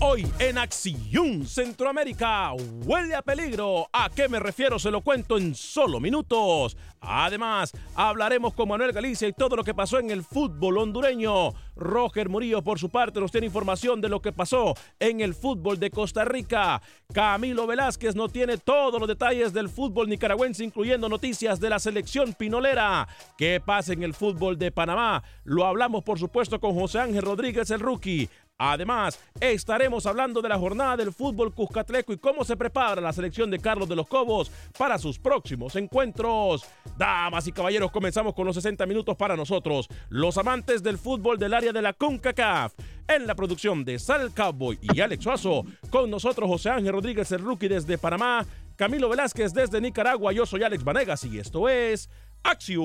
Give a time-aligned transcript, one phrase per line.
[0.00, 2.52] Hoy en Acción Centroamérica
[2.84, 3.88] huele a peligro.
[3.92, 4.78] ¿A qué me refiero?
[4.78, 6.76] Se lo cuento en solo minutos.
[7.00, 11.52] Además, hablaremos con Manuel Galicia y todo lo que pasó en el fútbol hondureño.
[11.76, 15.78] Roger Murillo, por su parte, nos tiene información de lo que pasó en el fútbol
[15.78, 16.80] de Costa Rica.
[17.12, 22.32] Camilo Velázquez no tiene todos los detalles del fútbol nicaragüense, incluyendo noticias de la selección
[22.32, 23.06] pinolera.
[23.36, 25.22] ¿Qué pasa en el fútbol de Panamá?
[25.42, 28.30] Lo hablamos, por supuesto, con José Ángel Rodríguez, el rookie.
[28.58, 33.50] Además, estaremos hablando de la jornada del fútbol Cuscatleco y cómo se prepara la selección
[33.50, 36.64] de Carlos de los Cobos para sus próximos encuentros.
[36.96, 41.52] Damas y caballeros, comenzamos con los 60 minutos para nosotros, los amantes del fútbol del
[41.52, 42.74] área de la CONCACAF.
[43.08, 47.42] En la producción de Sal Cowboy y Alex Suazo, con nosotros José Ángel Rodríguez, el
[47.42, 48.46] rookie desde Panamá,
[48.76, 52.08] Camilo Velázquez desde Nicaragua, yo soy Alex Vanegas y esto es
[52.44, 52.84] Acción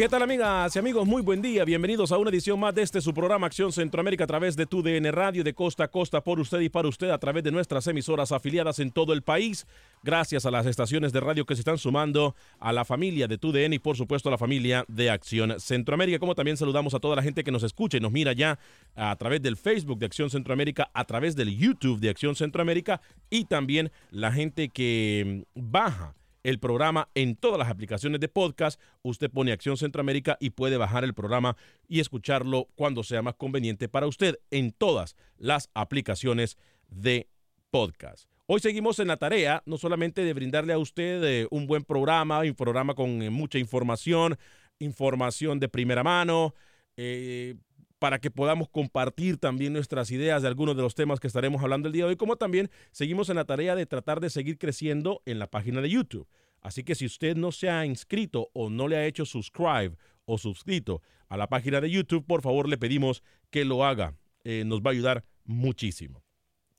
[0.00, 1.06] ¿Qué tal amigas y amigos?
[1.06, 1.62] Muy buen día.
[1.62, 4.82] Bienvenidos a una edición más de este su programa Acción Centroamérica a través de tu
[4.82, 7.86] DN Radio de costa a costa por usted y para usted a través de nuestras
[7.86, 9.66] emisoras afiliadas en todo el país.
[10.02, 13.52] Gracias a las estaciones de radio que se están sumando a la familia de tu
[13.52, 16.18] DN y por supuesto a la familia de Acción Centroamérica.
[16.18, 18.58] Como también saludamos a toda la gente que nos escucha y nos mira ya
[18.96, 23.44] a través del Facebook de Acción Centroamérica, a través del YouTube de Acción Centroamérica y
[23.44, 28.80] también la gente que baja el programa en todas las aplicaciones de podcast.
[29.02, 31.56] Usted pone Acción Centroamérica y puede bajar el programa
[31.88, 36.58] y escucharlo cuando sea más conveniente para usted en todas las aplicaciones
[36.88, 37.28] de
[37.70, 38.28] podcast.
[38.46, 42.40] Hoy seguimos en la tarea no solamente de brindarle a usted eh, un buen programa,
[42.40, 44.36] un programa con eh, mucha información,
[44.80, 46.54] información de primera mano,
[46.96, 47.54] eh,
[48.00, 51.86] para que podamos compartir también nuestras ideas de algunos de los temas que estaremos hablando
[51.86, 55.22] el día de hoy, como también seguimos en la tarea de tratar de seguir creciendo
[55.26, 56.26] en la página de YouTube.
[56.62, 60.38] Así que si usted no se ha inscrito o no le ha hecho subscribe o
[60.38, 64.16] suscrito a la página de YouTube, por favor le pedimos que lo haga.
[64.44, 66.24] Eh, nos va a ayudar muchísimo.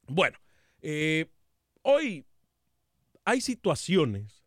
[0.07, 0.39] Bueno,
[0.81, 1.27] eh,
[1.83, 2.25] hoy
[3.25, 4.43] hay situaciones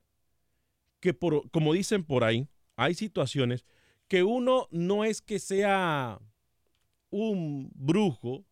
[0.99, 3.65] que, por, como dicen por ahí, hay situaciones
[4.09, 6.19] que uno no es que sea
[7.15, 8.45] un brujo,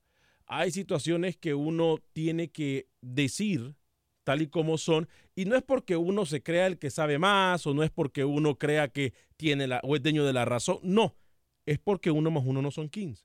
[0.47, 3.75] hay situaciones que uno tiene que decir
[4.23, 7.67] tal y como son, y no es porque uno se crea el que sabe más,
[7.67, 10.79] o no es porque uno crea que tiene la, o es dueño de la razón,
[10.85, 11.17] no,
[11.67, 13.25] es porque uno más uno no son 15.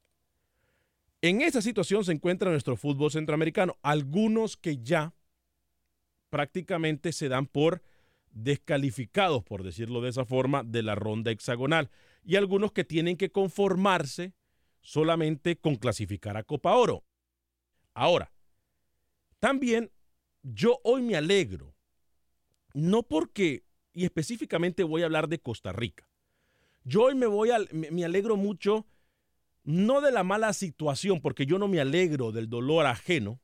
[1.22, 5.14] En esa situación se encuentra nuestro fútbol centroamericano, algunos que ya
[6.30, 7.84] prácticamente se dan por
[8.32, 11.92] descalificados, por decirlo de esa forma, de la ronda hexagonal,
[12.24, 14.34] y algunos que tienen que conformarse
[14.88, 17.04] solamente con clasificar a Copa Oro.
[17.94, 18.32] Ahora,
[19.40, 19.92] también
[20.44, 21.76] yo hoy me alegro,
[22.74, 26.10] no porque, y específicamente voy a hablar de Costa Rica.
[26.86, 28.88] Yo hoy me voy a, me, alegro mucho,
[29.66, 33.42] no de la mala situación, porque yo no me alegro del dolor ajeno,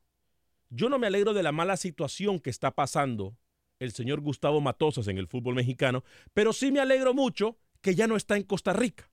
[0.70, 3.36] yo no me alegro de la mala situación que está pasando
[3.80, 8.06] el señor Gustavo Matosas en el fútbol mexicano, pero sí me alegro mucho que ya
[8.06, 9.10] no está en Costa Rica.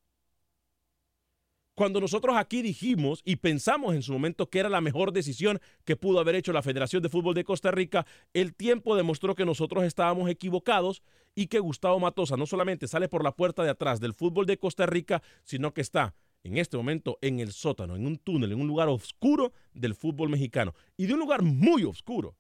[1.73, 5.95] Cuando nosotros aquí dijimos y pensamos en su momento que era la mejor decisión que
[5.95, 9.85] pudo haber hecho la Federación de Fútbol de Costa Rica, el tiempo demostró que nosotros
[9.85, 11.01] estábamos equivocados
[11.33, 14.57] y que Gustavo Matosa no solamente sale por la puerta de atrás del fútbol de
[14.57, 16.13] Costa Rica, sino que está
[16.43, 20.29] en este momento en el sótano, en un túnel, en un lugar oscuro del fútbol
[20.29, 22.35] mexicano y de un lugar muy oscuro.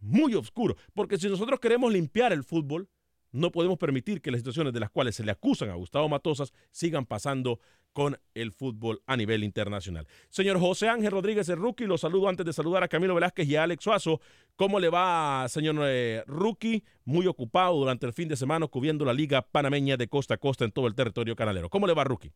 [0.00, 2.88] Muy oscuro, porque si nosotros queremos limpiar el fútbol,
[3.32, 6.52] no podemos permitir que las situaciones de las cuales se le acusan a Gustavo Matosas
[6.70, 7.60] sigan pasando
[7.92, 10.06] con el fútbol a nivel internacional.
[10.28, 13.56] Señor José Ángel Rodríguez, el rookie, lo saludo antes de saludar a Camilo Velázquez y
[13.56, 14.20] a Alex Suazo.
[14.56, 16.84] ¿Cómo le va, señor eh, rookie?
[17.04, 20.64] Muy ocupado durante el fin de semana cubriendo la Liga Panameña de costa a costa
[20.64, 21.68] en todo el territorio canalero.
[21.68, 22.32] ¿Cómo le va, rookie?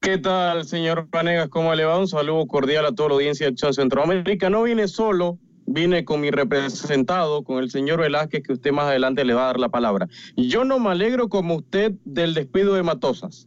[0.00, 1.50] ¿Qué tal, señor Panegas?
[1.50, 1.98] ¿Cómo le va?
[1.98, 4.48] Un saludo cordial a toda la audiencia de Centroamérica.
[4.48, 5.38] No vine solo,
[5.72, 9.46] vine con mi representado, con el señor Velázquez, que usted más adelante le va a
[9.46, 10.08] dar la palabra.
[10.36, 13.46] Yo no me alegro como usted del despido de Matosas,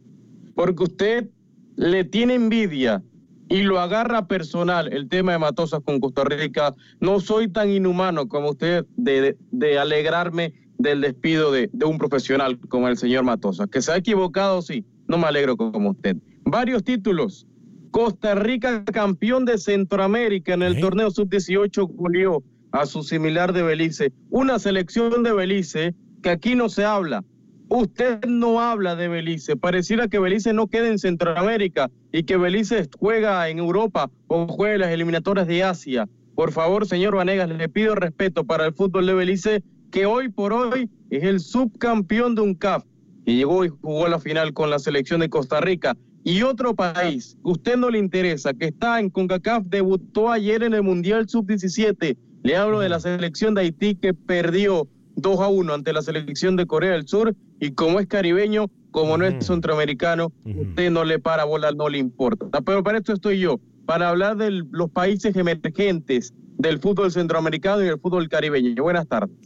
[0.54, 1.28] porque usted
[1.76, 3.02] le tiene envidia
[3.50, 6.74] y lo agarra personal el tema de Matosas con Costa Rica.
[6.98, 9.36] No soy tan inhumano como usted de,
[9.78, 13.68] alegrarme del despido de, de un profesional como el señor Matosas.
[13.68, 16.16] Que se ha equivocado, sí, no me alegro como usted.
[16.44, 17.46] Varios títulos.
[17.94, 20.80] Costa Rica campeón de Centroamérica en el ¿Eh?
[20.80, 22.42] torneo sub-18 goleó
[22.72, 24.12] a su similar de Belice.
[24.30, 27.22] Una selección de Belice que aquí no se habla.
[27.68, 29.54] Usted no habla de Belice.
[29.54, 34.74] Pareciera que Belice no queda en Centroamérica y que Belice juega en Europa o juega
[34.74, 36.08] en las eliminatorias de Asia.
[36.34, 39.62] Por favor, señor Vanegas, le pido respeto para el fútbol de Belice,
[39.92, 42.82] que hoy por hoy es el subcampeón de un CAF
[43.24, 45.96] y llegó y jugó la final con la selección de Costa Rica.
[46.24, 50.82] Y otro país, usted no le interesa, que está en CONCACAF, debutó ayer en el
[50.82, 52.16] Mundial Sub-17.
[52.42, 56.56] Le hablo de la selección de Haití que perdió 2 a 1 ante la selección
[56.56, 57.36] de Corea del Sur.
[57.60, 61.98] Y como es caribeño, como no es centroamericano, usted no le para bola, no le
[61.98, 62.48] importa.
[62.62, 67.86] Pero para esto estoy yo, para hablar de los países emergentes del fútbol centroamericano y
[67.86, 68.82] del fútbol caribeño.
[68.82, 69.36] Buenas tardes.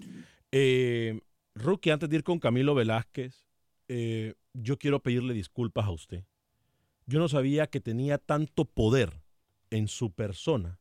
[0.52, 1.20] Eh,
[1.56, 3.46] Rookie, antes de ir con Camilo Velázquez,
[3.88, 6.24] eh, yo quiero pedirle disculpas a usted.
[7.08, 9.22] Yo no sabía que tenía tanto poder
[9.70, 10.78] en su persona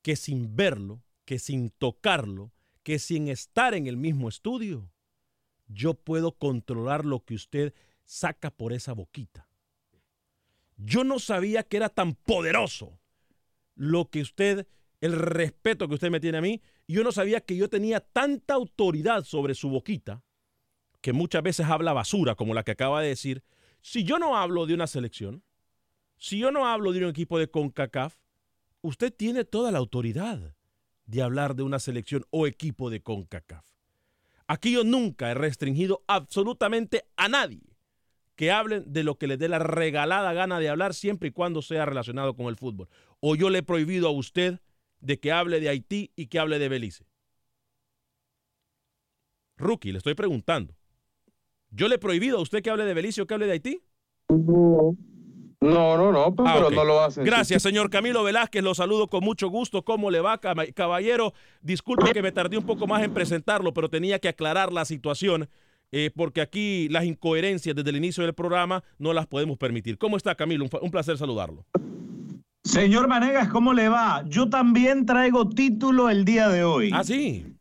[0.00, 2.50] que sin verlo, que sin tocarlo,
[2.82, 4.90] que sin estar en el mismo estudio,
[5.66, 7.74] yo puedo controlar lo que usted
[8.04, 9.46] saca por esa boquita.
[10.78, 12.98] Yo no sabía que era tan poderoso
[13.74, 14.66] lo que usted,
[15.02, 18.54] el respeto que usted me tiene a mí, yo no sabía que yo tenía tanta
[18.54, 20.24] autoridad sobre su boquita,
[21.02, 23.44] que muchas veces habla basura, como la que acaba de decir.
[23.84, 25.44] Si yo no hablo de una selección,
[26.16, 28.16] si yo no hablo de un equipo de CONCACAF,
[28.80, 30.56] usted tiene toda la autoridad
[31.04, 33.66] de hablar de una selección o equipo de CONCACAF.
[34.46, 37.76] Aquí yo nunca he restringido absolutamente a nadie
[38.36, 41.60] que hablen de lo que les dé la regalada gana de hablar siempre y cuando
[41.60, 42.88] sea relacionado con el fútbol.
[43.20, 44.60] O yo le he prohibido a usted
[45.00, 47.04] de que hable de Haití y que hable de Belice.
[49.58, 50.74] Rookie, le estoy preguntando.
[51.74, 53.80] ¿Yo le he prohibido a usted que hable de Belice o que hable de Haití?
[54.28, 56.72] No, no, no, pero Ah, ok.
[56.74, 57.24] no lo hacen.
[57.24, 58.62] Gracias, señor Camilo Velázquez.
[58.62, 59.82] Lo saludo con mucho gusto.
[59.82, 61.32] ¿Cómo le va, caballero?
[61.62, 65.48] Disculpe que me tardé un poco más en presentarlo, pero tenía que aclarar la situación
[65.90, 69.96] eh, porque aquí las incoherencias desde el inicio del programa no las podemos permitir.
[69.96, 70.64] ¿Cómo está, Camilo?
[70.64, 71.64] Un, un placer saludarlo.
[72.62, 74.22] Señor Vanegas, ¿cómo le va?
[74.26, 76.90] Yo también traigo título el día de hoy.
[76.92, 77.53] Ah, sí.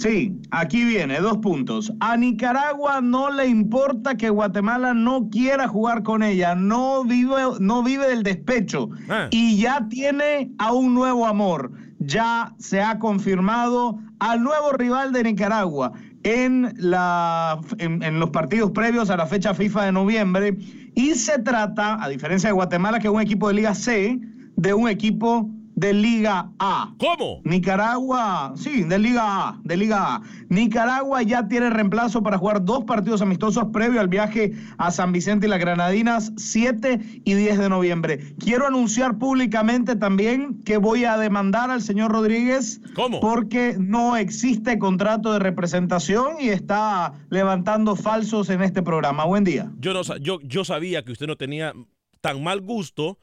[0.00, 1.92] Sí, aquí viene, dos puntos.
[2.00, 7.82] A Nicaragua no le importa que Guatemala no quiera jugar con ella, no vive, no
[7.82, 9.28] vive del despecho Ah.
[9.30, 11.72] y ya tiene a un nuevo amor.
[11.98, 15.92] Ya se ha confirmado al nuevo rival de Nicaragua
[16.22, 20.56] en, la, en, en los partidos previos a la fecha FIFA de noviembre
[20.94, 24.18] y se trata, a diferencia de Guatemala, que es un equipo de Liga C,
[24.56, 25.50] de un equipo
[25.80, 26.92] de Liga A.
[26.98, 27.40] ¿Cómo?
[27.42, 30.22] Nicaragua, sí, de Liga A, de Liga A.
[30.50, 35.46] Nicaragua ya tiene reemplazo para jugar dos partidos amistosos previo al viaje a San Vicente
[35.46, 38.34] y las Granadinas, 7 y 10 de noviembre.
[38.38, 43.20] Quiero anunciar públicamente también que voy a demandar al señor Rodríguez ¿Cómo?
[43.20, 49.24] porque no existe contrato de representación y está levantando falsos en este programa.
[49.24, 49.72] Buen día.
[49.78, 51.72] Yo, no, yo, yo sabía que usted no tenía
[52.20, 53.16] tan mal gusto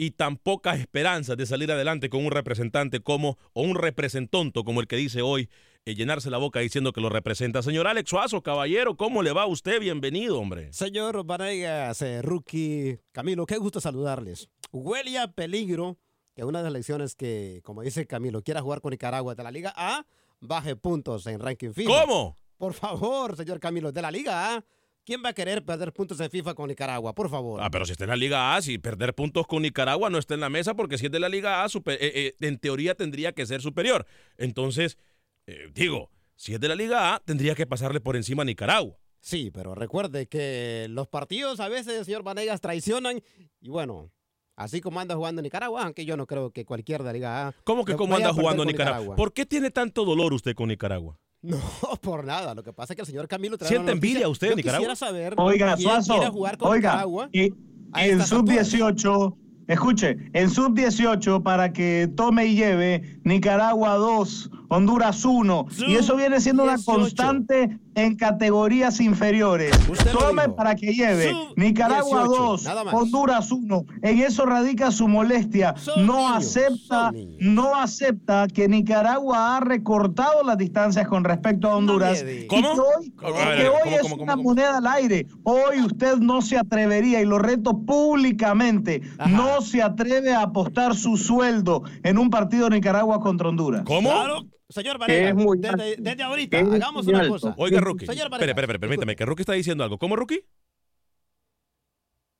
[0.00, 4.80] y tan pocas esperanzas de salir adelante con un representante como, o un representonto como
[4.80, 5.50] el que dice hoy
[5.84, 7.62] eh, llenarse la boca diciendo que lo representa.
[7.62, 9.78] Señor Alex Suazo, caballero, ¿cómo le va a usted?
[9.78, 10.72] Bienvenido, hombre.
[10.72, 14.48] Señor Vanegas, eh, Rookie, Camilo, qué gusto saludarles.
[14.72, 15.98] Huele a peligro
[16.34, 19.50] que una de las elecciones que, como dice Camilo, quiera jugar con Nicaragua de la
[19.50, 20.06] Liga A,
[20.40, 22.06] baje puntos en ranking FIFA.
[22.06, 22.38] ¿Cómo?
[22.56, 24.64] Por favor, señor Camilo, de la Liga A,
[25.04, 27.14] ¿quién va a querer perder puntos en FIFA con Nicaragua?
[27.14, 27.60] Por favor.
[27.62, 30.34] Ah, pero si está en la Liga A, si perder puntos con Nicaragua no está
[30.34, 32.94] en la mesa, porque si es de la Liga A, super- eh, eh, en teoría
[32.94, 34.06] tendría que ser superior.
[34.38, 34.98] Entonces,
[35.46, 38.96] eh, digo, si es de la Liga A, tendría que pasarle por encima a Nicaragua.
[39.20, 43.20] Sí, pero recuerde que los partidos a veces, señor Vanegas, traicionan
[43.60, 44.10] y bueno,
[44.56, 47.52] así como anda jugando Nicaragua, aunque yo no creo que cualquier de la Liga A.
[47.64, 49.16] ¿Cómo que cómo anda jugando con Nicaragua?
[49.16, 51.18] ¿Por qué tiene tanto dolor usted con Nicaragua?
[51.42, 51.56] No,
[52.02, 52.54] por nada.
[52.54, 54.10] Lo que pasa es que el señor Camilo trae ¿Siente una noticia.
[54.10, 54.78] envidia usted Yo Nicaragua?
[54.88, 57.28] Quisiera saber Oiga, quién Suazo, quiere jugar con oiga, Nicaragua.
[57.32, 57.54] y en
[57.94, 59.36] estas sub-18,
[59.68, 66.40] escuche, en sub-18 para que tome y lleve Nicaragua 2, Honduras 1, y eso viene
[66.40, 66.84] siendo una Sub-18.
[66.94, 69.72] constante en categorías inferiores.
[70.12, 72.94] Tome para que lleve Sub- Nicaragua 18, 2, nada más.
[72.94, 73.84] Honduras 1.
[74.02, 75.74] En eso radica su molestia.
[75.76, 81.76] Son no niños, acepta, no acepta que Nicaragua ha recortado las distancias con respecto a
[81.76, 82.24] Honduras.
[82.48, 82.74] ¿Cómo?
[82.74, 83.12] que hoy,
[83.56, 84.42] que hoy ¿cómo, es cómo, una cómo, cómo?
[84.42, 85.26] moneda al aire.
[85.44, 89.30] Hoy usted no se atrevería, y lo reto públicamente, Ajá.
[89.30, 93.82] no se atreve a apostar su sueldo en un partido de Nicaragua contra Honduras.
[93.84, 94.10] ¿Cómo?
[94.10, 94.98] Claro, señor
[95.34, 97.32] muy desde, ahorita, hagamos muy una alto.
[97.34, 97.54] cosa.
[97.58, 98.06] Oiga, Rookie.
[98.06, 99.98] Señor Espere, Vanegas, espere, espere, permítame, que Rookie está diciendo algo.
[99.98, 100.44] ¿Cómo, Rookie?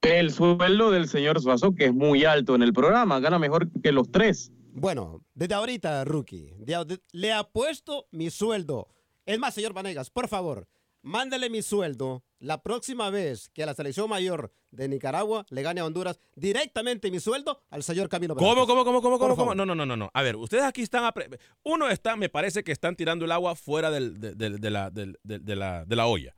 [0.02, 3.92] El sueldo del señor Suazo, que es muy alto en el programa, gana mejor que
[3.92, 4.50] los tres.
[4.72, 8.88] Bueno, desde ahorita, Rookie, de- de- le apuesto mi sueldo.
[9.26, 10.68] Es más, señor Vanegas, por favor,
[11.02, 15.84] mándele mi sueldo la próxima vez que la selección mayor de Nicaragua le gane a
[15.84, 18.66] Honduras, directamente mi sueldo al señor Camilo ¿Cómo, Velázquez.
[18.68, 19.50] cómo, cómo, cómo, Por cómo, cómo?
[19.50, 19.56] favor.
[19.56, 20.10] No, no, no, no, no.
[20.14, 21.12] A ver, ustedes aquí están...
[21.64, 24.90] Uno está, me parece que están tirando el agua fuera del- de, de- de la,
[24.90, 25.16] de-
[25.56, 26.34] la, de la olla.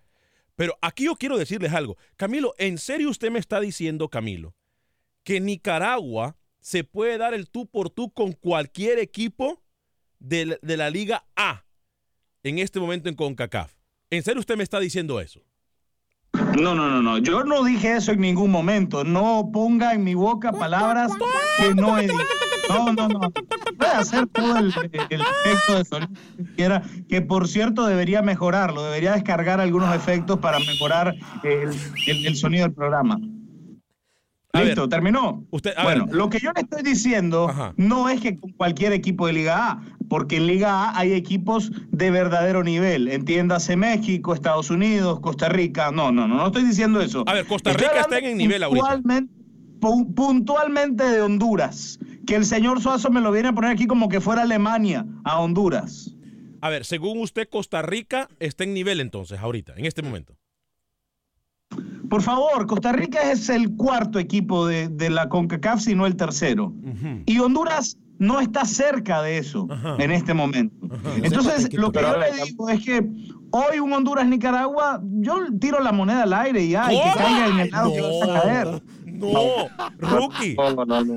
[0.57, 1.97] Pero aquí yo quiero decirles algo.
[2.17, 4.55] Camilo, ¿en serio usted me está diciendo, Camilo,
[5.25, 9.63] que Nicaragua se puede dar el tú por tú con cualquier equipo
[10.19, 11.65] de, la- de la Liga A
[12.43, 13.73] en este momento en CONCACAF?
[14.11, 15.43] ¿En serio usted me está diciendo eso?
[16.61, 17.19] No, no, no, no.
[17.19, 19.05] Yo no dije eso en ningún momento.
[19.05, 21.13] No ponga en mi boca palabras
[21.59, 22.15] que no he dicho.
[22.69, 23.21] No, no, no.
[23.77, 24.73] Puede hacer todo el,
[25.11, 28.83] el efecto de sonido que quiera, que por cierto debería mejorarlo.
[28.83, 31.71] Debería descargar algunos efectos para mejorar el,
[32.07, 33.19] el- el sonido del programa.
[34.55, 35.47] A Listo, ver, terminó.
[35.51, 36.15] usted- bueno, ver.
[36.15, 37.73] lo que yo le estoy diciendo Ajá.
[37.79, 41.73] no es que con cualquier equipo de Liga A, porque en Liga A hay equipos
[41.91, 43.09] de verdadero nivel.
[43.09, 45.91] Entiéndase México, Estados Unidos, Costa Rica.
[45.91, 47.25] No, no, no, no estoy diciendo eso.
[47.27, 48.85] A ver, Costa Rica está en nivel ahorita.
[48.85, 49.33] puntualmente-
[49.81, 51.99] pu- Puntualmente de Honduras.
[52.27, 55.41] Que el señor Suazo me lo viene a poner aquí como que fuera Alemania a
[55.41, 56.15] Honduras.
[56.61, 60.37] A ver, según usted, Costa Rica está en nivel entonces, ahorita, en este momento.
[62.13, 66.15] Por favor, Costa Rica es el cuarto equipo de, de la CONCACAF, si no el
[66.15, 66.75] tercero.
[67.25, 69.97] Y Honduras no está cerca de eso Ajá.
[69.99, 70.77] en este momento.
[71.23, 73.03] Entonces, lo que yo le digo es que
[73.51, 77.61] hoy un Honduras-Nicaragua, yo tiro la moneda al aire y ya, y que caiga en
[77.61, 78.83] el lado que va a caer.
[79.07, 80.55] No, Rookie.
[80.55, 81.15] No, no, no.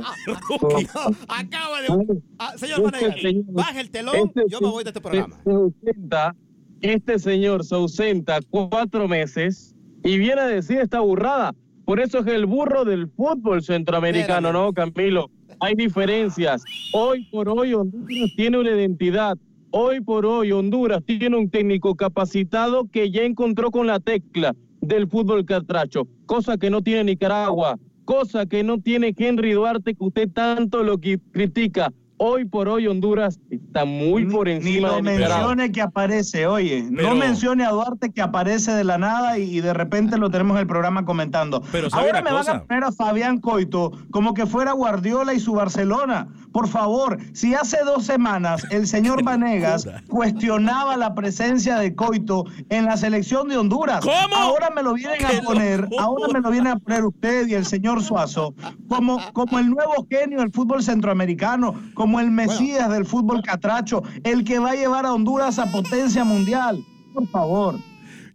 [0.47, 0.87] Rookie.
[1.27, 2.21] Acaba de...
[2.39, 5.35] Ah, señor Vanegas, Este baje el telón, este yo me voy de este programa.
[5.45, 6.33] Ausenta,
[6.79, 9.74] este señor se ausenta cuatro meses
[10.05, 11.53] y viene a decir esta burrada.
[11.83, 14.53] Por eso es el burro del fútbol centroamericano.
[14.53, 15.29] ¿no, Camilo?
[15.59, 16.63] Hay diferencias.
[16.93, 19.37] Hoy por hoy Honduras tiene una identidad.
[19.71, 25.07] Hoy por hoy Honduras tiene un técnico capacitado que ya encontró con la tecla del
[25.07, 30.29] fútbol catracho, cosa que no tiene Nicaragua, cosa que no tiene Henry Duarte, que usted
[30.31, 31.91] tanto lo que critica.
[32.17, 35.35] Hoy por hoy Honduras está muy por Ni encima lo de Nicaragua.
[35.37, 39.57] mencione que aparece, oye, Pero- no mencione a Duarte que aparece de la nada y,
[39.57, 41.61] y de repente lo tenemos en el programa comentando.
[41.73, 42.53] Pero ¿sabe Ahora me cosa?
[42.53, 46.29] van a poner a Fabián Coito como que fuera Guardiola y su Barcelona.
[46.53, 52.85] Por favor, si hace dos semanas el señor Vanegas cuestionaba la presencia de Coito en
[52.85, 54.35] la selección de Honduras, ¿Cómo?
[54.37, 57.65] ahora me lo vienen a poner, ahora me lo vienen a poner usted y el
[57.65, 58.53] señor Suazo
[58.87, 64.43] como, como el nuevo genio del fútbol centroamericano, como el Mesías del fútbol catracho, el
[64.43, 66.83] que va a llevar a Honduras a potencia mundial.
[67.13, 67.75] Por favor.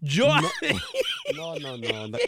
[0.01, 0.27] Yo.
[1.37, 2.09] No, no, no.
[2.09, 2.19] no.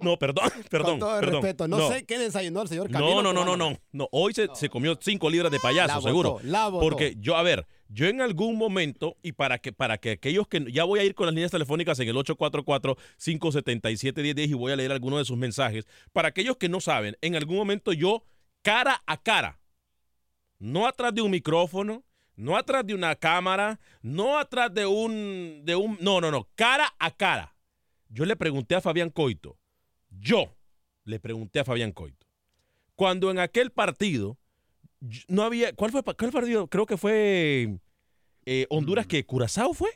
[0.00, 0.90] No, perdón, perdón.
[0.92, 1.42] Con todo el perdón.
[1.42, 3.20] respeto, no, sé qué desayunó el señor Camilo.
[3.22, 4.08] no, no, no, no, no.
[4.12, 6.38] Hoy se, se comió cinco libras de payaso, La botó, seguro.
[6.44, 6.84] la botó.
[6.84, 10.64] Porque yo, a ver, yo en algún momento, y para que, para que aquellos que
[10.70, 14.92] ya voy a ir con las líneas telefónicas en el 844-577-1010 y voy a leer
[14.92, 15.84] algunos de sus mensajes.
[16.12, 18.22] Para aquellos que no saben, en algún momento yo,
[18.62, 19.60] cara a cara,
[20.58, 22.04] no atrás de un micrófono,
[22.36, 26.94] no atrás de una cámara, no atrás de un, de un, no, no, no, cara
[26.98, 27.54] a cara.
[28.08, 29.58] Yo le pregunté a Fabián Coito,
[30.10, 30.56] yo
[31.04, 32.26] le pregunté a Fabián Coito,
[32.94, 34.38] cuando en aquel partido
[35.28, 36.66] no había, ¿cuál fue cuál partido?
[36.68, 37.78] Creo que fue
[38.46, 39.90] eh, Honduras que Curazao fue.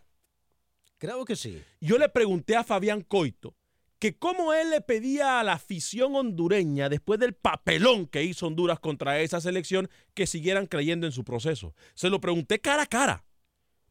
[0.99, 1.61] Creo que sí.
[1.81, 3.57] Yo le pregunté a Fabián Coito
[4.03, 8.81] que cómo él le pedía a la afición hondureña, después del papelón que hizo Honduras
[8.81, 11.77] contra esa selección, que siguieran creyendo en su proceso.
[11.95, 13.25] Se lo pregunté cara a cara.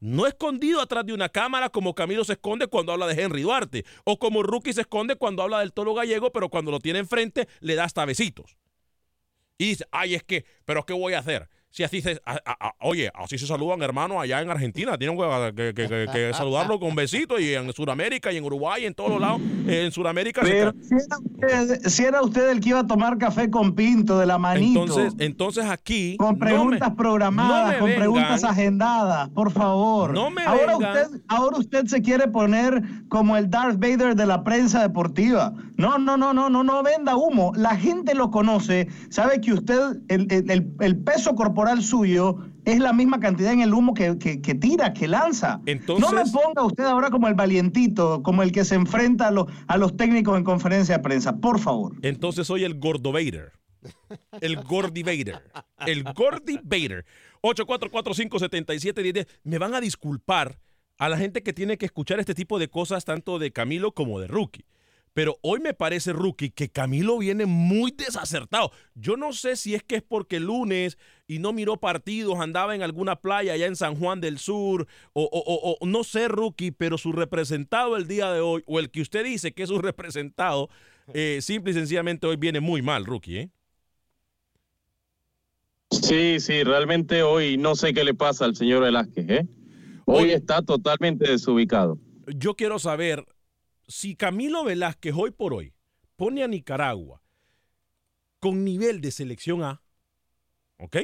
[0.00, 3.86] No escondido atrás de una cámara como Camilo se esconde cuando habla de Henry Duarte,
[4.04, 7.48] o como Rookie se esconde cuando habla del toro gallego, pero cuando lo tiene enfrente
[7.60, 8.58] le da hasta besitos.
[9.56, 11.48] Y dice, ay, es que, pero ¿qué voy a hacer?
[11.72, 15.16] Si así se, a- a- a- oye, así se saludan hermanos allá en Argentina, tienen
[15.16, 15.24] que,
[15.54, 19.08] que- que- que- que saludarlo con besitos y en Sudamérica y en Uruguay, en todos
[19.10, 20.42] los lados, en Sudamérica.
[20.42, 24.18] Pero si era, usted, si era usted el que iba a tomar café con Pinto
[24.18, 24.82] de la manito.
[24.82, 26.16] entonces, entonces aquí...
[26.18, 30.12] con no me- preguntas no programadas, me con vengan- preguntas agendadas, por favor.
[30.12, 30.92] No me ahora vengan.
[31.06, 35.54] usted, ahora usted se quiere poner como el Darth Vader de la prensa deportiva.
[35.82, 37.52] No, no, no, no, no, no venda humo.
[37.56, 42.92] La gente lo conoce, sabe que usted, el, el- el- peso corporal suyo es la
[42.92, 45.60] misma cantidad en el humo que, que- que tira, que lanza.
[45.66, 49.30] Entonces- no me ponga usted ahora como el valientito, como el que se enfrenta a,
[49.32, 51.92] los a los técnicos en conferencia de prensa, por favor.
[52.02, 53.52] Entonces soy el Gordo Vader.
[54.40, 55.42] El Gordy Vader.
[55.86, 57.04] El Gordy Vader.
[57.42, 59.26] 844-577-1010.
[59.44, 60.58] Me van a disculpar
[60.98, 64.20] a la gente que tiene que escuchar este tipo de cosas, tanto de Camilo como
[64.20, 64.64] de Rookie.
[65.14, 68.70] Pero hoy me parece, Rookie, que Camilo viene muy desacertado.
[68.94, 72.74] Yo no sé si es que es porque el lunes y no miró partidos, andaba
[72.74, 76.70] en alguna playa allá en San Juan del Sur, o, o- o- no sé, Rookie,
[76.72, 79.78] pero su representado el día de hoy, o el que usted dice que es su
[79.82, 80.70] representado,
[81.12, 83.38] eh, simple y sencillamente hoy viene muy mal, Rookie.
[83.38, 83.50] ¿eh?
[85.90, 89.46] Sí, sí, realmente hoy no sé qué le pasa al señor Velázquez, ¿eh?
[90.06, 91.98] Hoy está totalmente desubicado.
[92.26, 93.24] Yo quiero saber
[93.92, 95.74] si Camilo Velázquez hoy por hoy
[96.16, 97.20] pone a Nicaragua
[98.40, 99.82] con nivel de selección A,
[100.78, 100.96] ¿ok?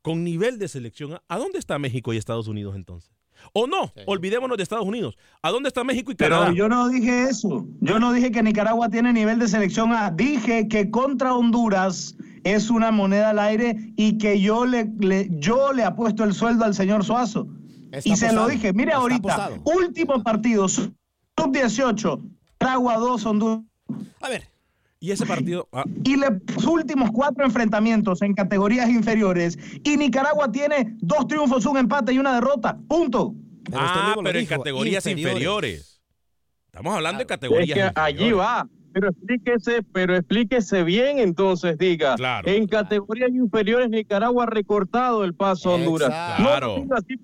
[0.00, 3.10] Con nivel de selección A, ¿a dónde está México y Estados Unidos entonces?
[3.52, 5.18] O no, olvidémonos de Estados Unidos.
[5.42, 6.44] ¿A dónde está México y Canadá?
[6.46, 7.66] Pero yo no dije eso.
[7.80, 10.10] Yo no dije que Nicaragua tiene nivel de selección A.
[10.10, 15.72] Dije que contra Honduras es una moneda al aire y que yo le, le- yo
[15.74, 17.46] le apuesto el sueldo al señor Suazo.
[17.92, 18.72] Está y se lo dije.
[18.72, 19.62] Mire Está ahorita, apostado.
[19.64, 23.60] último partido, sub-18, Nicaragua 2, Honduras.
[24.20, 24.44] A ver,
[24.98, 26.16] Y ese partido, ah, Y
[26.54, 29.58] sus últimos cuatro enfrentamientos en categorías inferiores.
[29.84, 32.78] Y Nicaragua tiene dos triunfos, un empate y una derrota.
[32.88, 33.34] Punto.
[33.64, 36.00] pero ah, pero en categorías inferiores.
[36.66, 37.92] Estamos hablando de Es categorías que inferiores.
[37.96, 38.68] allí va.
[38.92, 42.16] Pero explíquese, pero explíquese bien entonces, diga.
[42.16, 42.48] Claro.
[42.48, 46.08] En categorías inferiores Nicaragua ha recortado el paso a Honduras.
[46.08, 46.42] Exacto.
[46.42, 46.84] No Claro.
[46.96, 47.14] así.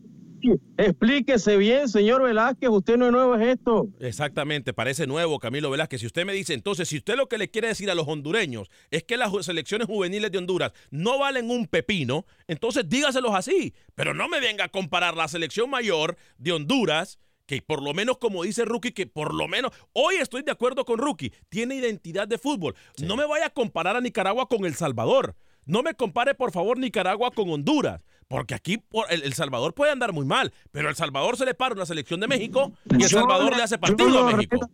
[0.76, 3.88] Explíquese bien, señor Velázquez, usted no es nuevo en esto.
[4.00, 6.00] Exactamente, parece nuevo Camilo Velázquez.
[6.00, 8.70] Si usted me dice, entonces, si usted lo que le quiere decir a los hondureños
[8.90, 13.74] es que las selecciones juveniles de Honduras no valen un pepino, entonces dígaselos así.
[13.94, 18.18] Pero no me venga a comparar la selección mayor de Honduras, que por lo menos,
[18.18, 22.26] como dice Rookie, que por lo menos, hoy estoy de acuerdo con Rookie, tiene identidad
[22.28, 22.74] de fútbol.
[22.98, 25.36] No me vaya a comparar a Nicaragua con El Salvador.
[25.64, 28.02] No me compare, por favor, Nicaragua con Honduras.
[28.32, 31.52] Porque aquí por- el, El Salvador puede andar muy mal, pero El Salvador se le
[31.52, 34.70] para una selección de México y El Salvador le- le hace partido a México.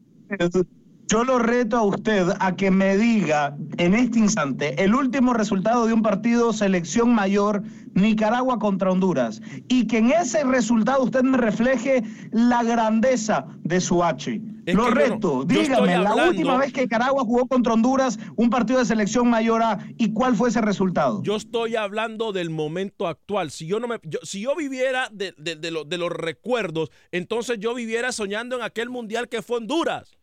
[1.11, 5.87] Yo lo reto a usted a que me diga en este instante el último resultado
[5.87, 7.63] de un partido selección mayor
[7.95, 14.05] Nicaragua contra Honduras y que en ese resultado usted me refleje la grandeza de su
[14.05, 14.39] H.
[14.67, 18.79] Es lo no- reto, dígame, la última vez que Nicaragua jugó contra Honduras un partido
[18.81, 21.23] de selección mayor A y cuál fue ese resultado.
[21.23, 23.51] Yo estoy hablando del momento actual.
[23.51, 26.91] Si yo no me, yo- si yo viviera de, de- de lo- de los recuerdos,
[27.13, 30.18] entonces yo viviera soñando en aquel mundial que fue Honduras.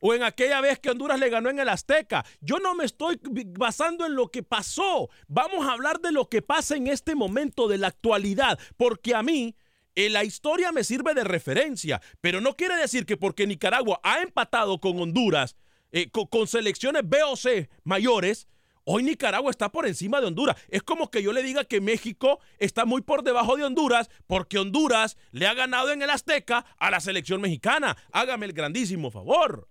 [0.00, 2.24] O en aquella vez que Honduras le ganó en el Azteca.
[2.40, 3.18] Yo no me estoy
[3.58, 5.10] basando en lo que pasó.
[5.28, 8.58] Vamos a hablar de lo que pasa en este momento, de la actualidad.
[8.76, 9.56] Porque a mí,
[9.96, 12.00] eh, la historia me sirve de referencia.
[12.20, 15.56] Pero no quiere decir que porque Nicaragua ha empatado con Honduras,
[15.92, 18.46] eh, co- con, selecciones B o C mayores,
[18.92, 20.56] hoy Nicaragua está por encima de Honduras.
[20.68, 24.58] Es como que yo le diga que México está muy por debajo de Honduras porque
[24.58, 27.96] Honduras le ha ganado en el Azteca a la selección mexicana.
[28.10, 29.69] Hágame el grandísimo favor.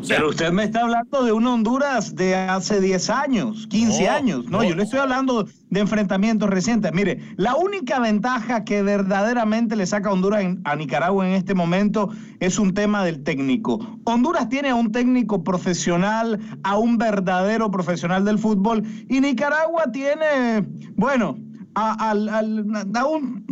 [0.00, 4.04] O sea, Pero usted me está hablando de una Honduras de hace 10 años, 15
[4.04, 4.44] No, años.
[4.46, 4.64] No, no.
[4.64, 6.92] yo le estoy hablando de enfrentamientos recientes.
[6.92, 12.58] Mire, la única ventaja que verdaderamente le saca Honduras a Nicaragua en este momento es
[12.58, 13.98] un tema del técnico.
[14.04, 20.66] Honduras tiene a un técnico profesional, a un verdadero profesional del fútbol, y Nicaragua tiene,
[20.96, 21.36] bueno,
[21.74, 23.44] a, a un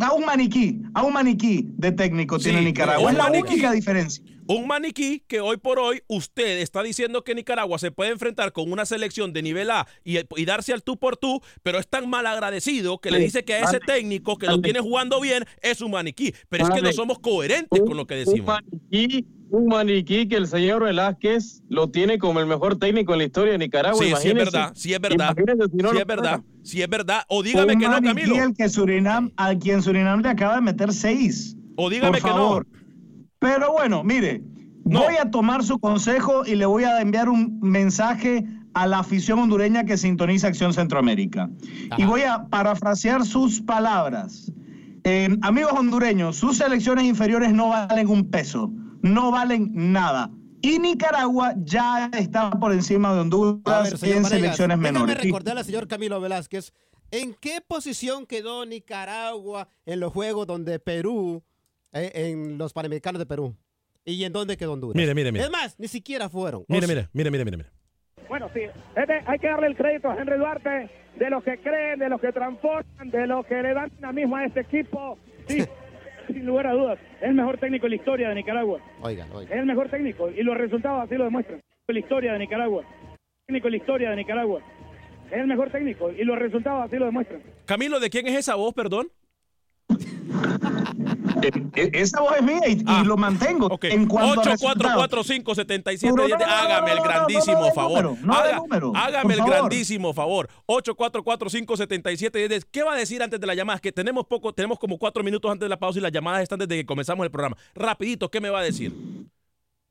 [0.00, 3.04] a un maniquí, a un maniquí de técnico tiene Nicaragua.
[3.04, 4.24] un Es la única diferencia.
[4.48, 8.70] Un maniquí que hoy por hoy usted está diciendo que Nicaragua se puede enfrentar con
[8.70, 12.08] una selección de nivel A y, y darse al tú por tú, pero es tan
[12.08, 13.84] mal agradecido que le dice que a ese vale.
[13.86, 16.32] técnico que lo tiene jugando bien es un maniquí.
[16.48, 18.46] Pero es que no somos coherentes con lo que Un decimos.
[18.46, 23.24] maniquí, un maniquí que el señor Velázquez lo tiene como el mejor técnico en la
[23.24, 24.00] historia de Nicaragua.
[24.00, 25.34] Sí, sí es verdad, sí es verdad.
[25.72, 26.44] Si no Sí es verdad, fuera.
[26.62, 27.22] sí es verdad.
[27.28, 28.36] O dígame Un que no, Camilo.
[28.36, 31.56] al que Surinam, a quien Surinam le acaba de meter seis.
[31.74, 32.66] O dígame Por que favor.
[33.38, 34.42] Pero bueno, mire,
[34.84, 35.00] No.
[35.02, 38.44] voy a tomar su consejo y le voy a enviar un mensaje
[38.74, 41.50] a la afición hondureña que sintoniza Acción Centroamérica.
[41.96, 44.52] Y voy a parafrasear sus palabras.
[45.04, 48.70] Eh, amigos hondureños, sus selecciones inferiores no valen un peso,
[49.02, 50.30] no valen nada.
[50.62, 55.22] Y Nicaragua ya está por encima de Honduras ver, en selecciones déjame menores.
[55.22, 56.72] recordarle al señor Camilo Velázquez
[57.12, 61.42] en qué posición quedó Nicaragua en los juegos donde Perú,
[61.98, 63.54] en los Panamericanos de Perú,
[64.04, 64.96] y en dónde quedó Honduras.
[64.96, 65.44] Mire, mire, mire.
[65.44, 66.64] Es más, ni siquiera fueron.
[66.68, 67.64] Mire, mire, mire, mire, mire.
[68.28, 68.60] Bueno, sí,
[68.96, 72.20] este, hay que darle el crédito a Henry Duarte de los que creen, de los
[72.20, 75.18] que transforman, de los que le dan dinamismo a este equipo.
[75.48, 75.64] Sí,
[76.26, 78.80] sin lugar a dudas, es el mejor técnico en la historia de Nicaragua.
[79.00, 79.58] Oigan, Es oigan.
[79.58, 81.60] el mejor técnico y los resultados así lo demuestran.
[81.88, 82.82] En la historia de Nicaragua.
[83.46, 84.60] Técnico en la historia de Nicaragua.
[85.30, 87.42] Es el mejor técnico y los resultados así lo demuestran.
[87.64, 89.08] Camilo, ¿de quién es esa voz, perdón?
[91.42, 93.66] Eh, eh, Esa voz es mía y, y Ah, lo mantengo.
[93.66, 93.84] Ok.
[93.84, 95.04] En cuanto a resultados.
[95.04, 98.16] 844577 No, no, Hágame el grandísimo favor.
[98.28, 99.54] Haga- número, hágame el favor.
[99.54, 100.48] grandísimo favor.
[100.66, 103.78] 844577 ¿Qué va a decir antes de la llamada?
[103.78, 106.58] Que tenemos poco, tenemos como cuatro minutos antes de la pausa y las llamadas están
[106.58, 107.56] desde que comenzamos el programa.
[107.74, 108.92] Rapidito, ¿qué me va a decir?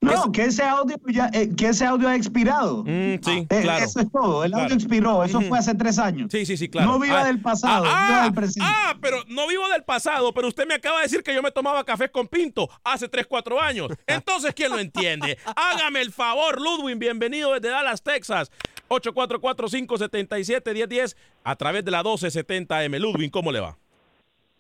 [0.06, 2.84] No, que ese audio ya, eh, que ese audio ha expirado.
[2.84, 3.86] Mm, sí, Eh, claro.
[3.86, 4.44] Eso es todo.
[4.44, 4.82] El audio Claro.
[4.82, 5.24] expiró.
[5.24, 6.30] Eso fue hace tres años.
[6.32, 6.92] Sí, sí, sí, claro.
[6.92, 8.70] No viva Ah, del pasado, ah, viva ah, del presente.
[8.72, 11.52] Ah, pero no vivo del pasado, pero usted me acaba de decir que yo me
[11.52, 13.90] tomaba café con Pinto hace 3, 4 años.
[14.08, 15.38] Entonces, ¿quién lo entiende?
[15.56, 18.52] Hágame el favor, Ludwin, bienvenido desde Dallas, Texas.
[18.90, 23.00] 8445771010 a través de la 1270M.
[23.00, 23.78] Ludwin, ¿cómo le va?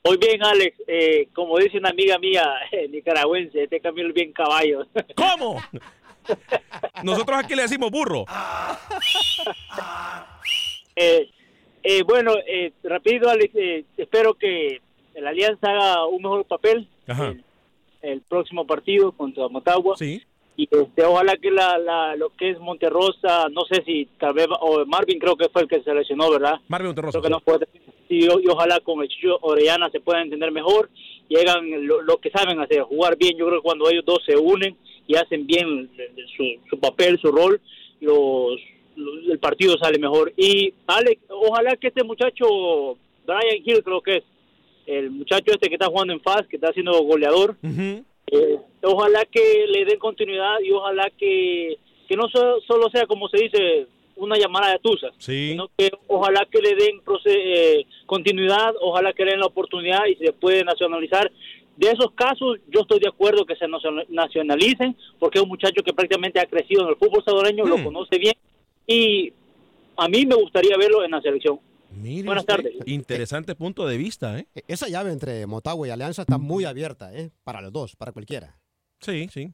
[0.05, 0.77] Muy bien, Alex.
[0.87, 4.85] Eh, como dice una amiga mía eh, nicaragüense, este Camilo es bien caballo.
[5.15, 5.61] ¿Cómo?
[7.03, 8.25] Nosotros aquí le decimos burro.
[10.97, 11.29] Eh,
[11.83, 13.53] eh, bueno, eh, rápido, Alex.
[13.55, 14.79] eh, espero que
[15.15, 17.27] la Alianza haga un mejor papel Ajá.
[17.27, 17.43] el,
[18.01, 19.97] el próximo partido contra Motagua.
[19.97, 20.23] Sí.
[20.55, 24.47] Y este, ojalá que la, la- lo que es Monterrosa, no sé si tal vez,
[24.61, 26.61] o Marvin creo que fue el que se lesionó, ¿verdad?
[26.69, 27.19] Marvin Monterrosa.
[27.19, 27.67] Creo que no puede.
[28.09, 30.89] Y, y ojalá con el Chicho Orellana se puedan entender mejor
[31.27, 33.35] y hagan lo, lo que saben hacer, jugar bien.
[33.37, 34.75] Yo creo que cuando ellos dos se unen
[35.07, 35.89] y hacen bien
[36.37, 37.59] su, su papel, su rol,
[38.01, 38.59] los,
[38.95, 40.31] los- el partido sale mejor.
[40.37, 44.23] Y Alex, ojalá que este muchacho, Brian Hill creo que es,
[44.85, 47.55] el muchacho este que está jugando en FAS, que está siendo goleador,
[48.31, 53.27] eh, ojalá que le den continuidad y ojalá que, que no so- solo sea como
[53.29, 55.49] se dice una llamada de tusa, Sí.
[55.51, 60.15] sino que ojalá que le den eh, continuidad, ojalá que le den la oportunidad y
[60.15, 61.31] se puede nacionalizar.
[61.75, 65.83] De esos casos, yo estoy de acuerdo que se nacion- nacionalicen, porque es un muchacho
[65.83, 67.83] que prácticamente ha crecido en el fútbol salvadoreño, lo Mm.
[67.83, 68.33] conoce bien,
[68.87, 69.33] y
[69.97, 71.59] a mí me gustaría verlo en la selección.
[71.91, 72.73] Mire Buenas usted, tardes.
[72.85, 74.47] Interesante punto de vista, ¿eh?
[74.55, 77.31] E- Esa llave entre Motagua y Alianza está muy abierta, ¿eh?
[77.43, 78.57] Para los dos, para cualquiera.
[78.99, 79.49] Sí, sí.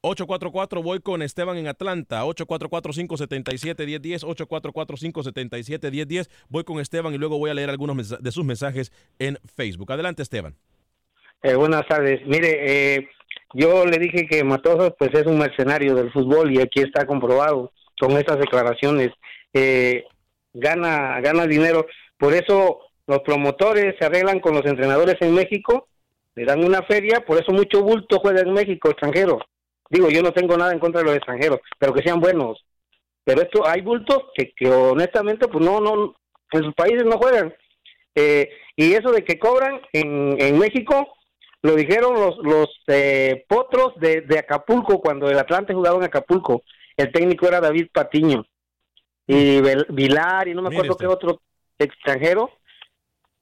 [0.00, 2.24] 844 voy con Esteban en Atlanta.
[2.24, 4.24] 844-577-1010.
[4.24, 6.28] 844-577-1010.
[6.48, 9.92] Voy con Esteban y luego voy a leer algunos de sus mensajes en Facebook.
[9.92, 10.54] Adelante, Esteban.
[11.42, 12.20] Eh, buenas tardes.
[12.26, 13.08] Mire, eh,
[13.54, 17.72] yo le dije que Matosas pues es un mercenario del fútbol y aquí está comprobado
[17.98, 19.10] con estas declaraciones.
[19.52, 20.04] Eh,
[20.52, 21.86] gana, gana dinero.
[22.16, 25.88] Por eso los promotores se arreglan con los entrenadores en México,
[26.34, 29.40] le dan una feria, por eso mucho bulto juega en México extranjero.
[29.90, 32.64] Digo, yo no tengo nada en contra de los extranjeros, pero que sean buenos.
[33.24, 36.14] Pero esto hay bultos que, que honestamente pues no, no,
[36.52, 37.54] en sus países no juegan.
[38.14, 41.14] Eh, y eso de que cobran en, en México,
[41.62, 46.62] lo dijeron los, los eh, potros de, de Acapulco cuando el Atlante jugaba en Acapulco.
[46.96, 48.44] El técnico era David Patiño.
[49.26, 51.40] Y Vel- Vilar y no me acuerdo qué otro
[51.78, 52.50] extranjero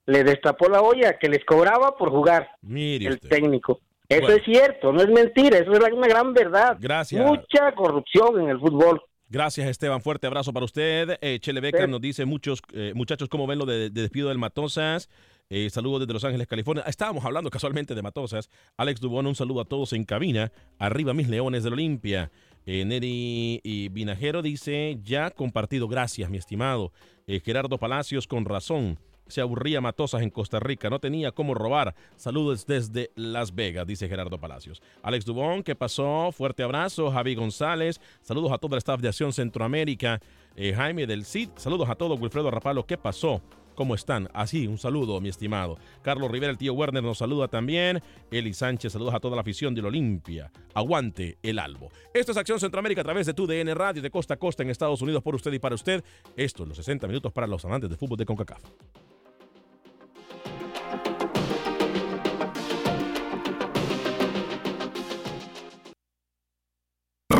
[0.07, 3.29] le destapó la olla que les cobraba por jugar Mire el usted.
[3.29, 3.81] técnico.
[4.09, 4.37] Eso Bueno.
[4.37, 6.77] es cierto, no es mentira, eso es una gran verdad.
[6.81, 7.25] Gracias.
[7.25, 9.01] Mucha corrupción en el fútbol.
[9.29, 10.01] Gracias, Esteban.
[10.01, 11.19] Fuerte abrazo para usted.
[11.21, 11.91] Eh, Chele Becker Sí.
[11.91, 15.09] nos dice, muchos eh, muchachos, ¿cómo ven lo de, de despido del Matosas?
[15.51, 16.85] Eh, saludos desde Los Ángeles, California.
[16.87, 18.49] Estábamos hablando casualmente de Matosas.
[18.77, 20.53] Alex Dubón, un saludo a todos en cabina.
[20.79, 22.31] Arriba mis leones del Olimpia.
[22.67, 25.87] Eh, Neri y Vinajero dice, ya compartido.
[25.89, 26.93] Gracias, mi estimado.
[27.29, 28.99] Eh, Gerardo Palacios, con razón.
[29.29, 31.95] Se aburría Matosas en Costa Rica, no tenía cómo robar.
[32.17, 34.83] Saludos desde Las Vegas, dice Gerardo Palacios.
[35.03, 36.31] Alex Dubón, ¿qué pasó?
[36.33, 37.11] Fuerte abrazo.
[37.11, 40.21] Javi González, saludos a todo el staff de Acción Centroamérica.
[40.55, 42.21] Eh, Jaime del CID, saludos a todos.
[42.21, 43.43] Wilfredo Rapalo, ¿qué pasó?
[43.77, 44.29] ¿Cómo están?
[44.33, 45.77] Así, un saludo, mi estimado.
[46.01, 48.01] Carlos Rivera, el tío Werner, nos saluda también.
[48.31, 50.51] Eli Sánchez, saludos a toda la afición de la Olimpia.
[50.73, 51.91] Aguante el albo.
[52.15, 54.71] Esto es Acción Centroamérica a través de tu DN Radio de costa a costa en
[54.71, 56.03] Estados Unidos por usted y para usted.
[56.37, 58.63] Esto es los 60 minutos para los amantes de fútbol de CONCACAF.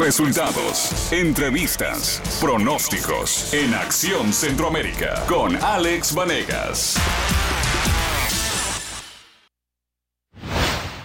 [0.07, 6.97] Resultados, entrevistas, pronósticos en Acción Centroamérica con Alex Vanegas.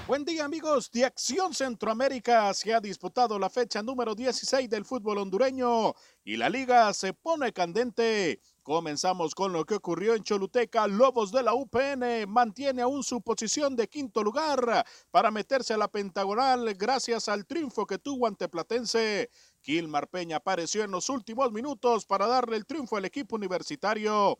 [0.05, 2.53] Buen día amigos de Acción Centroamérica.
[2.53, 7.51] Se ha disputado la fecha número 16 del fútbol hondureño y la liga se pone
[7.53, 8.39] candente.
[8.63, 10.85] Comenzamos con lo que ocurrió en Choluteca.
[10.85, 15.87] Lobos de la UPN mantiene aún su posición de quinto lugar para meterse a la
[15.87, 19.31] pentagonal gracias al triunfo que tuvo ante Platense.
[19.61, 24.37] Kilmar Peña apareció en los últimos minutos para darle el triunfo al equipo universitario.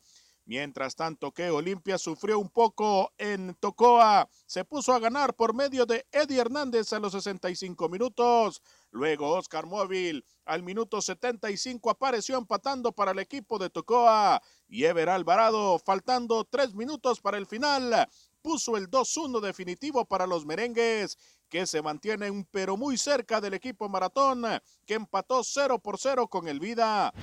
[0.52, 5.86] Mientras tanto que Olimpia sufrió un poco en Tocoa, se puso a ganar por medio
[5.86, 8.62] de Eddie Hernández a los 65 minutos.
[8.90, 14.42] Luego Oscar Móvil al minuto 75 apareció empatando para el equipo de Tocoa.
[14.68, 18.10] Y Ever Alvarado, faltando tres minutos para el final,
[18.42, 23.88] puso el 2-1 definitivo para los merengues que se mantienen pero muy cerca del equipo
[23.88, 24.44] maratón
[24.86, 27.14] que empató 0 por 0 con el Vida.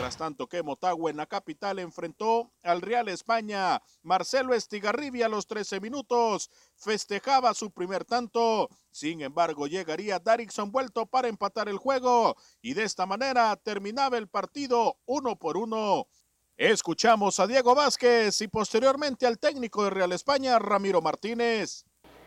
[0.00, 3.82] Mientras tanto que Motagua en la capital enfrentó al Real España.
[4.02, 8.70] Marcelo Estigarribia a los 13 minutos festejaba su primer tanto.
[8.90, 14.26] Sin embargo, llegaría Darixon vuelto para empatar el juego y de esta manera terminaba el
[14.26, 16.06] partido uno por uno.
[16.56, 21.84] Escuchamos a Diego Vázquez y posteriormente al técnico de Real España, Ramiro Martínez.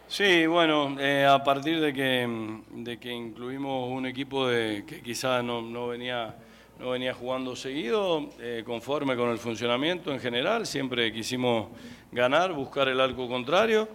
[0.07, 5.43] Sí, bueno, eh, a partir de que, de que incluimos un equipo de, que quizás
[5.43, 6.37] no, no venía,
[6.79, 11.67] no venía jugando seguido, eh, conforme con el funcionamiento en general, siempre quisimos
[12.11, 13.87] ganar, buscar el arco contrario.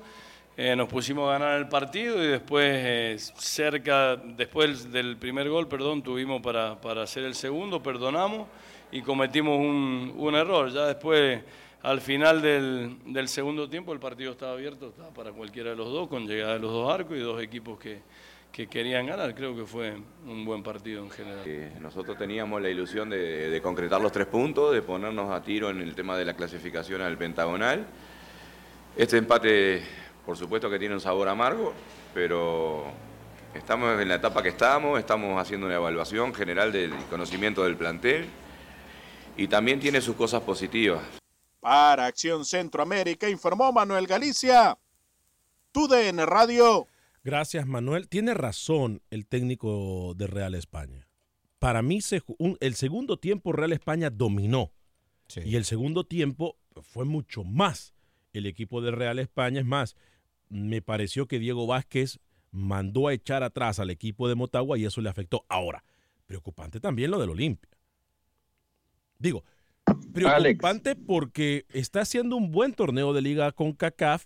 [0.56, 6.02] Eh, nos pusimos a ganar el partido y después cerca, después del primer gol, perdón,
[6.02, 8.48] tuvimos para, para hacer el segundo, perdonamos
[8.90, 10.72] y cometimos un, un error.
[10.72, 11.40] Ya después
[11.82, 15.92] al final del, del, segundo tiempo el partido estaba abierto, estaba para cualquiera de los
[15.92, 18.00] dos, con llegada de los dos arcos y dos equipos que,
[18.52, 19.34] que querían ganar.
[19.34, 21.42] Creo que fue un buen partido en general.
[21.46, 25.70] Eh, nosotros teníamos la ilusión de, de, concretar los tres puntos, de ponernos a tiro
[25.70, 27.86] en el tema de la clasificación al pentagonal.
[28.96, 29.82] Este empate,
[30.26, 31.72] por supuesto que tiene un sabor amargo,
[32.12, 32.84] pero
[33.54, 38.26] estamos en la etapa que estamos, estamos haciendo una evaluación general del conocimiento del plantel
[39.36, 41.00] y también tiene sus cosas positivas.
[41.60, 44.76] Para Acción Centroamérica informó Manuel Galicia,
[45.72, 46.86] TUDN Radio.
[47.28, 48.08] Gracias, Manuel.
[48.08, 51.06] Tiene razón el técnico de Real España.
[51.58, 54.72] Para mí, se, un, el segundo tiempo Real España dominó.
[55.26, 55.42] Sí.
[55.44, 57.92] Y el segundo tiempo fue mucho más
[58.32, 59.60] el equipo de Real España.
[59.60, 59.94] Es más,
[60.48, 62.18] me pareció que Diego Vázquez
[62.50, 65.44] mandó a echar atrás al equipo de Motagua y eso le afectó.
[65.50, 65.84] Ahora,
[66.24, 67.76] preocupante también lo del Olimpia.
[69.18, 69.44] Digo,
[70.14, 71.04] preocupante Alex.
[71.06, 74.24] porque está haciendo un buen torneo de liga con CACAF,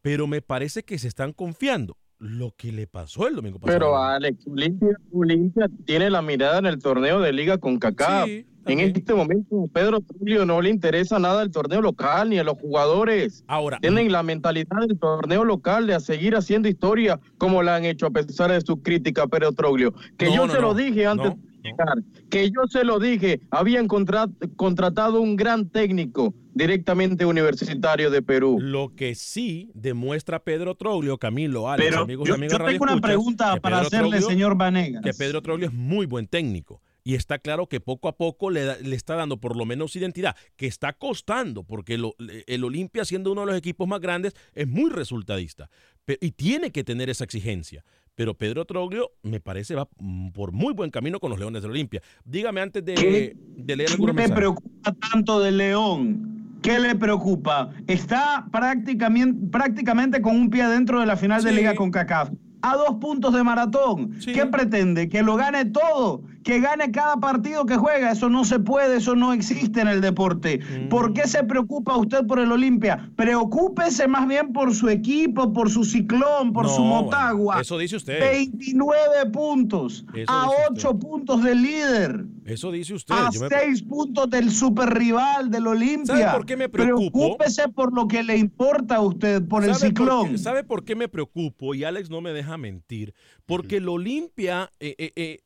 [0.00, 1.98] pero me parece que se están confiando.
[2.22, 3.76] Lo que le pasó el domingo pasado.
[3.76, 8.26] Pero Alex, Olimpia, Olimpia tiene la mirada en el torneo de liga con CACAF.
[8.26, 12.44] Sí, en este momento, Pedro Tulio no le interesa nada el torneo local ni a
[12.44, 13.42] los jugadores.
[13.48, 17.84] Ahora, tienen la mentalidad del torneo local de a seguir haciendo historia como la han
[17.86, 19.92] hecho a pesar de su crítica, Pedro Troglio.
[20.16, 21.32] Que no, yo no, se lo no, dije antes
[21.62, 28.22] llegar, que yo se lo dije, habían contra contratado un gran técnico directamente universitario de
[28.22, 28.58] Perú.
[28.60, 32.84] Lo que sí demuestra Pedro Troglio, Camilo, Alex, Pero amigos yo, y amigas yo tengo
[32.84, 35.02] una pregunta para hacerle, Troglio, señor Vanegas.
[35.02, 36.80] Que Pedro Troglio es muy buen técnico.
[37.04, 39.96] Y está claro que poco a poco le, da, le está dando por lo menos
[39.96, 42.14] identidad, que está costando, porque lo,
[42.46, 45.68] el Olimpia, siendo uno de los equipos más grandes, es muy resultadista.
[46.04, 49.88] Pero, y tiene que tener esa exigencia pero Pedro Troglio me parece va
[50.34, 52.02] por muy buen camino con los Leones de Olimpia.
[52.24, 56.58] Dígame antes de, ¿Qué, de leer ¿qué algunos me preocupa tanto de León?
[56.62, 57.70] ¿Qué le preocupa?
[57.88, 61.48] Está prácticamente, prácticamente con un pie dentro de la final Sí.
[61.48, 62.30] de Liga con CACAF.
[62.64, 64.14] A dos puntos de maratón.
[64.20, 64.32] Sí.
[64.32, 65.08] ¿Qué pretende?
[65.08, 66.22] ¿Que lo gane todo?
[66.44, 68.10] Que gane cada partido que juega.
[68.12, 70.60] Eso no se puede, eso no existe en el deporte.
[70.90, 73.10] ¿Por qué se preocupa usted por el Olimpia?
[73.16, 77.60] Preocúpese más bien por su equipo, por su ciclón, por No, su Motagua.
[77.60, 78.20] eso dice usted.
[78.20, 82.24] 29 puntos, Eso a dice 8 puntos del líder.
[82.44, 83.14] Eso dice usted.
[83.14, 86.16] A Yo me- seis puntos del superrival del Olimpia.
[86.16, 87.10] ¿Sabe por qué me preocupo?
[87.36, 90.30] Preocúpese por lo que le importa a usted, por el ¿Sabe por ciclón.
[90.32, 91.74] qué- ¿Sabe por qué me preocupo?
[91.74, 93.14] Y Alex no me deja mentir.
[93.46, 95.38] Porque el Olimpia, eh, eh, eh,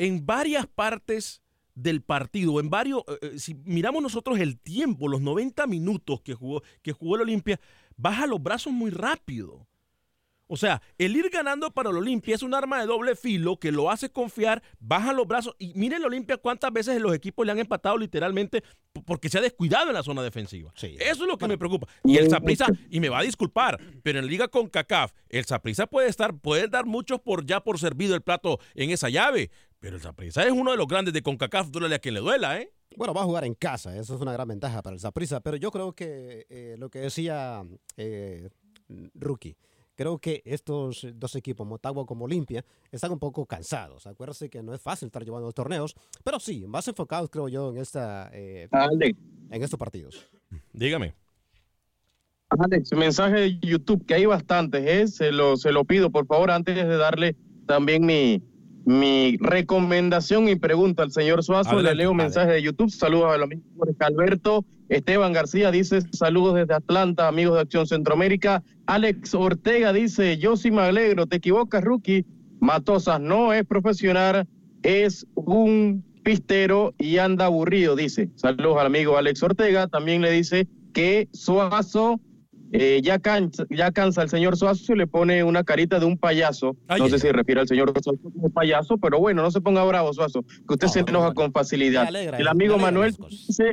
[0.00, 1.42] en varias partes
[1.74, 6.32] del partido, en varios, eh, eh, si miramos nosotros el tiempo, los 90 minutos que
[6.32, 7.60] jugó, que jugó el Olimpia,
[7.98, 9.66] baja los brazos muy rápido.
[10.52, 13.70] O sea, el ir ganando para el Olimpia es un arma de doble filo que
[13.70, 17.52] lo hace confiar, baja los brazos y mire el Olimpia cuántas veces los equipos le
[17.52, 18.64] han empatado literalmente
[19.06, 20.72] porque se ha descuidado en la zona defensiva.
[20.74, 21.86] Eso es lo que me preocupa.
[22.02, 25.86] Y el Saprissa, y me va a disculpar, pero en Liga con CACAF, el Saprissa
[25.86, 29.94] puede estar, puede dar muchos por ya por servido el plato en esa llave, pero
[29.94, 32.72] el Saprissa es uno de los grandes de CONCACAF, duele a quien le duela, ¿eh?
[32.96, 35.56] Bueno, va a jugar en casa, eso es una gran ventaja para el Zaprisa, pero
[35.56, 37.62] yo creo que eh, lo que decía
[37.96, 38.50] eh,
[39.14, 39.56] Rookie,
[40.00, 44.06] creo que estos dos equipos, Motagua como Olimpia, están un poco cansados.
[44.06, 47.70] Acuérdense que no es fácil estar llevando los torneos, pero sí, más enfocados, creo yo,
[47.70, 48.66] en, esta, eh,
[49.50, 50.26] en estos partidos.
[50.72, 51.14] Dígame.
[52.48, 55.06] Alex, mensaje de YouTube, que hay bastantes, ¿eh?
[55.06, 57.36] se, lo, se lo pido, por favor, antes de darle
[57.66, 58.42] también mi,
[58.84, 61.70] mi recomendación y pregunta al señor Suazo.
[61.70, 62.90] Adelante, Le leo mensaje de YouTube.
[62.90, 63.66] Saludos a los amigos
[64.00, 64.64] Alberto.
[64.88, 68.62] Esteban García dice saludos desde Atlanta, amigos de Acción Centroamérica.
[68.86, 72.24] Alex Ortega dice, yo sí me alegro, te equivocas, rookie.
[72.60, 74.46] Matosas no es profesional,
[74.82, 78.30] es un pistero y anda aburrido, dice.
[78.34, 79.86] Saludos al amigo Alex Ortega.
[79.86, 82.20] También le dice que Suazo
[82.72, 86.16] eh, ya, cansa, ya cansa el señor Suazo y le pone una carita de un
[86.18, 86.76] payaso.
[86.88, 90.12] no sé si refiere al señor Suazo como payaso, pero bueno, no se ponga bravo,
[90.12, 92.06] Suazo, que usted se enoja con facilidad.
[92.06, 93.72] Alegra, el amigo Manuel dice,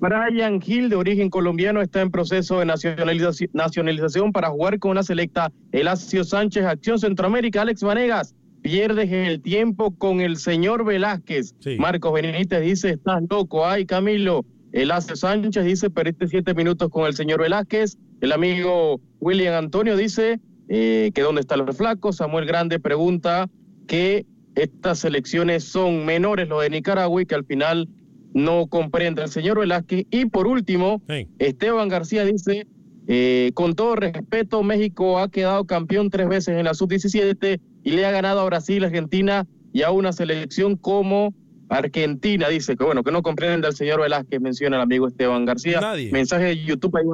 [0.00, 5.02] Brian Hill, de origen colombiano, está en proceso de nacionalizaci- nacionalización para jugar con una
[5.02, 5.50] selecta.
[5.72, 8.34] Elacio Sánchez, Acción Centroamérica, Alex Vanegas.
[8.62, 11.54] Pierdes el tiempo con el señor Velázquez.
[11.78, 13.66] Marcos Benítez dice, estás loco.
[13.66, 14.44] Ay, Camilo.
[14.74, 17.96] Elacio Sánchez dice, perdiste siete minutos con el señor Velázquez.
[18.20, 22.12] El amigo William Antonio dice eh, que dónde está el flaco.
[22.12, 23.48] Samuel Grande pregunta
[23.86, 27.88] que estas elecciones son menores, lo de Nicaragua, y que al final
[28.32, 30.06] no comprende el señor Velázquez.
[30.10, 31.00] Y por último,
[31.38, 32.66] Esteban García dice,
[33.06, 38.06] eh, con todo respeto, México ha quedado campeón tres veces en la sub-17 y le
[38.06, 41.32] ha ganado a Brasil, Argentina y a una selección como
[41.68, 42.48] Argentina.
[42.48, 45.80] Dice que bueno, que no comprende al señor Velázquez, menciona el amigo Esteban García.
[45.80, 46.10] Nadie.
[46.12, 47.04] Mensaje de YouTube ahí,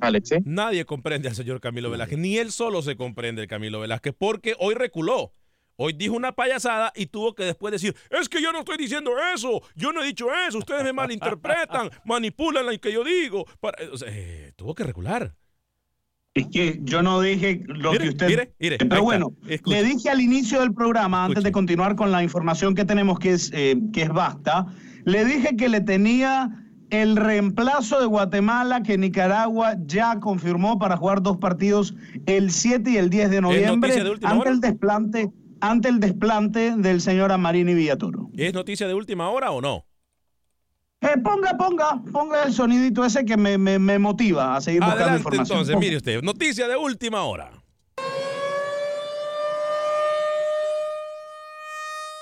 [0.00, 0.42] Alex, ¿eh?
[0.44, 4.54] Nadie comprende al señor Camilo Velázquez, ni él solo se comprende el Camilo Velázquez, porque
[4.58, 5.32] hoy reculó.
[5.80, 9.12] Hoy dijo una payasada y tuvo que después decir, es que yo no estoy diciendo
[9.32, 13.44] eso, yo no he dicho eso, ustedes me malinterpretan, manipulan lo que yo digo.
[13.60, 15.34] Para- o sea, eh, tuvo que recular.
[16.38, 18.28] Es que yo no dije lo Mire, que usted.
[18.28, 19.32] mire, mire, ahí Pero bueno,
[19.66, 23.32] le dije al inicio del programa, antes de continuar con la información que tenemos, que
[23.32, 24.66] es, eh, que es basta,
[25.04, 26.50] le dije que le tenía
[26.90, 31.94] el reemplazo de Guatemala que Nicaragua ya confirmó para jugar dos partidos
[32.26, 34.50] el 7 y el 10 de noviembre de ante hora?
[34.50, 38.30] el desplante ante el desplante del señor Amarini Villatoro.
[38.36, 39.84] ¿Es noticia de última hora o no?
[41.00, 45.16] Eh, ponga, ponga, ponga el sonidito ese que me, me- me motiva a seguir buscando
[45.16, 45.58] información.
[45.58, 47.50] entonces, mire usted, noticia de última hora.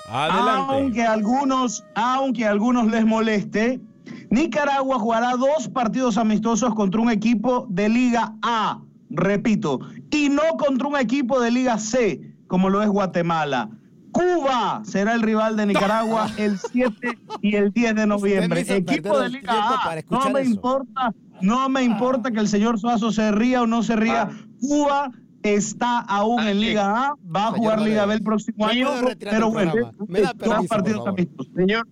[0.09, 0.73] Adelante.
[0.75, 3.81] Aunque a algunos, aunque a algunos les moleste,
[4.29, 9.79] Nicaragua jugará dos partidos amistosos contra un equipo de Liga A, repito,
[10.11, 13.69] y no contra un equipo de Liga C, como lo es Guatemala.
[14.17, 18.61] Cuba será el rival de Nicaragua el 7 y el 10 de noviembre.
[18.61, 20.01] Equipo de Liga A.
[20.09, 20.49] No me eso.
[20.49, 24.29] importa, no me importa que el señor Suazo se ría o no se ría.
[24.59, 25.11] Cuba
[25.43, 29.73] está aún en Liga A, va a jugar Liga B el próximo año, pero bueno,
[30.07, 31.53] dos partidos amistosos.
[31.55, 31.87] Señor,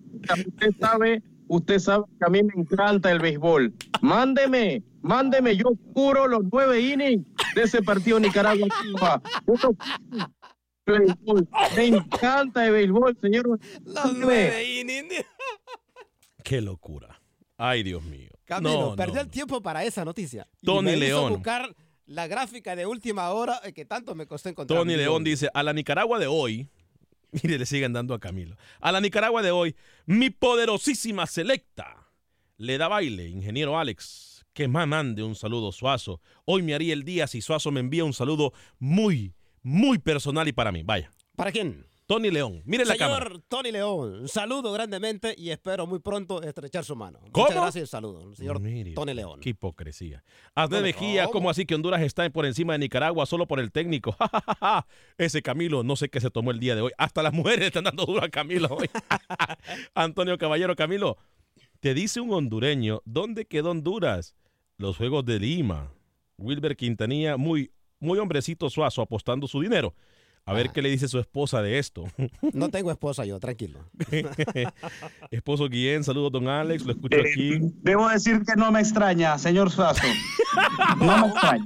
[0.46, 3.72] usted sabe, usted sabe que a mí me encanta el béisbol.
[4.02, 9.22] Mándeme, mándeme, yo curo los nueve innings de ese partido Nicaragua-Cuba.
[10.86, 11.48] Béisbol.
[11.76, 13.58] Me encanta el béisbol, señor.
[16.42, 17.20] Qué locura.
[17.56, 18.30] Ay, Dios mío.
[18.44, 19.20] Camilo, No, perdió no.
[19.22, 20.46] el tiempo para esa noticia.
[20.62, 21.32] Y Tony hizo León.
[21.32, 21.74] buscar
[22.06, 24.78] la gráfica de última hora eh, que tanto me costó encontrar.
[24.78, 26.68] Tony León dice, a la Nicaragua de hoy,
[27.42, 32.06] mire, le siguen dando a Camilo, a la Nicaragua de hoy, mi poderosísima selecta
[32.58, 36.20] le da baile, ingeniero Alex, que más mande un saludo Suazo.
[36.44, 39.34] Hoy me haría el día si Suazo me envía un saludo muy,
[39.66, 40.84] muy personal y para mí.
[40.84, 41.10] Vaya.
[41.34, 41.84] ¿Para quién?
[42.06, 42.62] Tony León.
[42.64, 43.42] Miren la Señor cámara.
[43.48, 47.18] Tony León, saludo grandemente y espero muy pronto estrechar su mano.
[47.32, 47.46] ¿Cómo?
[47.46, 49.40] Muchas gracias y saludo, señor Mire, Tony León.
[49.40, 50.22] Qué hipocresía.
[50.54, 51.32] Bueno, Mejía, ¿cómo?
[51.32, 54.16] ¿cómo así que Honduras está por encima de Nicaragua solo por el técnico?
[55.18, 56.92] Ese Camilo, no sé qué se tomó el día de hoy.
[56.96, 58.88] Hasta las mujeres están dando duro a Camilo hoy.
[59.94, 61.18] Antonio Caballero, Camilo,
[61.80, 64.36] te dice un hondureño, ¿dónde quedó Honduras?
[64.78, 65.92] Los Juegos de Lima.
[66.38, 69.94] Wilber Quintanilla, muy, muy hombrecito suazo, apostando su dinero.
[70.48, 72.04] A ver qué le dice su esposa de esto.
[72.52, 73.80] No tengo esposa yo, tranquilo.
[75.30, 77.58] Esposo Guillén, saludos, don Alex, lo escucho aquí.
[77.82, 80.06] Debo decir que no me extraña, señor Suazo.
[80.98, 81.64] No me extraña.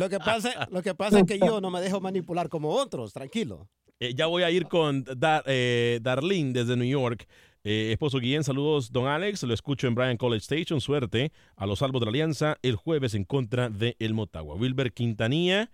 [0.00, 3.12] Lo que pasa, lo que pasa es que yo no me dejo manipular como otros,
[3.12, 3.68] tranquilo.
[4.00, 7.26] Eh, ya voy a ir con Dar- eh, Darlene desde New York.
[7.66, 9.42] Eh, esposo Guillén, saludos, don Alex.
[9.44, 10.82] Lo escucho en Bryan College Station.
[10.82, 14.54] Suerte a los salvos de la Alianza el jueves en contra de El Motagua.
[14.54, 15.70] Wilber Quintanilla,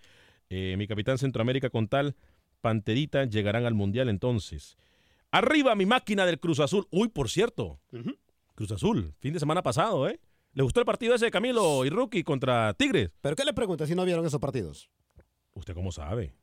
[0.51, 2.15] eh, mi capitán Centroamérica con tal
[2.61, 4.77] Panterita, llegarán al Mundial entonces.
[5.33, 6.87] Arriba mi máquina del Cruz Azul.
[6.93, 7.81] Uy, por cierto,
[8.55, 10.21] Cruz Azul, fin de semana pasado, ¿eh?
[10.53, 13.11] ¿Le gustó el partido ese de Camilo y Rookie contra Tigres?
[13.21, 14.91] ¿Pero qué le pregunta si no vieron esos partidos?
[15.55, 16.35] ¿Usted cómo sabe?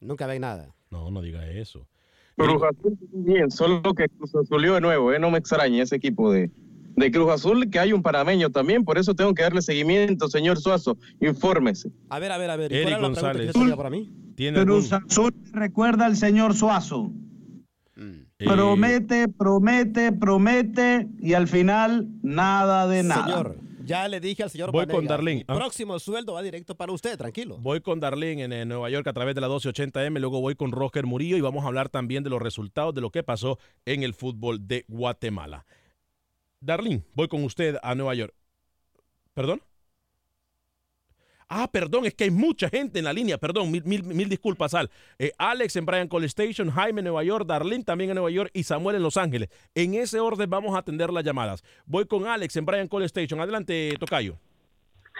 [0.00, 0.74] Nunca ven nada.
[0.90, 1.88] No, no diga eso.
[2.36, 5.18] Cruz Azul, bien, solo que Cruz Azulió de nuevo, ¿eh?
[5.18, 6.50] no me extraña ese equipo de,
[6.96, 10.58] de Cruz Azul, que hay un parameño también, por eso tengo que darle seguimiento, señor
[10.58, 11.90] Suazo, infórmese.
[12.10, 12.72] A ver, a ver, a ver.
[12.72, 14.12] ¿y Eric cuál era la pregunta que tenía para mí?
[14.34, 17.10] ¿Tiene Cruz Azul recuerda al señor Suazo.
[18.38, 23.24] Eh, Promete, promete, promete y al final nada de nada.
[23.24, 23.56] Señor,
[23.86, 25.54] ya le dije al señor Voy con Darlene, ¿ah?
[25.54, 27.56] próximo sueldo va directo para usted, tranquilo.
[27.58, 30.72] Voy con Darlene en, eh, Nueva York a través de la 1280M, luego voy con
[30.72, 34.02] Roger Murillo y vamos a hablar también de los resultados de lo que pasó en
[34.02, 35.66] el fútbol de Guatemala.
[36.60, 38.34] Darlene, voy con usted a Nueva York.
[39.34, 39.62] ¿Perdón?
[41.48, 44.90] Ah, perdón, es que hay mucha gente en la línea, perdón, mil, mil, disculpas, Al.
[45.16, 48.50] Eh, Alex en Bryan College Station, Jaime en Nueva York, Darlene también en Nueva York
[48.52, 49.48] y Samuel en Los Ángeles.
[49.74, 51.62] En ese orden vamos a atender las llamadas.
[51.84, 53.40] Voy con Alex en Bryan College Station.
[53.40, 54.34] Adelante, Tocayo.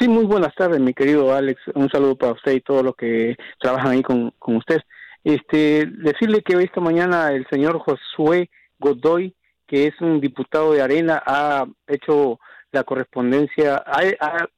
[0.01, 1.61] Sí, muy buenas tardes, mi querido Alex.
[1.75, 4.81] Un saludo para usted y todos los que trabajan ahí con, con usted.
[5.23, 8.51] Este, decirle que esta mañana el señor Josué
[8.81, 9.35] Godoy,
[9.67, 12.41] que es un diputado de Arena, ha hecho
[12.73, 14.49] la correspondencia, ha-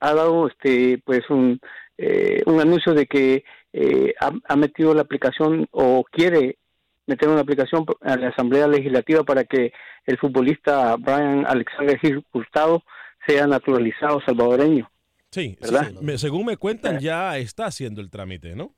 [0.00, 1.60] ha dado este, pues un,
[1.98, 6.58] eh, un anuncio de que eh, ha, ha metido la aplicación o quiere
[7.06, 9.72] meter una aplicación a la Asamblea Legislativa para que
[10.06, 12.82] el futbolista Brian Alexander Gil Hurtado
[13.26, 14.90] sea naturalizado salvadoreño.
[15.30, 15.92] Sí, ¿Verdad?
[16.00, 18.74] sí, según me cuentan, ya está haciendo el trámite, ¿no?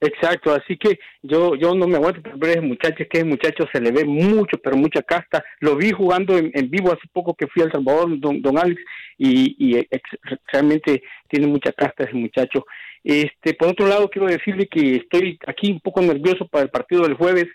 [0.00, 3.18] Exacto, así que yo yo no me aguanto por ver a ese muchacho, es que
[3.18, 5.42] ese muchacho se le ve mucho, pero mucha casta.
[5.60, 8.58] Lo vi jugando en, en vivo hace poco que fui a El Salvador, don, don
[8.58, 8.78] Alex,
[9.16, 10.18] y, y ex-
[10.52, 12.66] realmente tiene mucha casta ese muchacho.
[13.02, 17.02] Este, por otro lado, quiero decirle que estoy aquí un poco nervioso para el partido
[17.02, 17.46] del jueves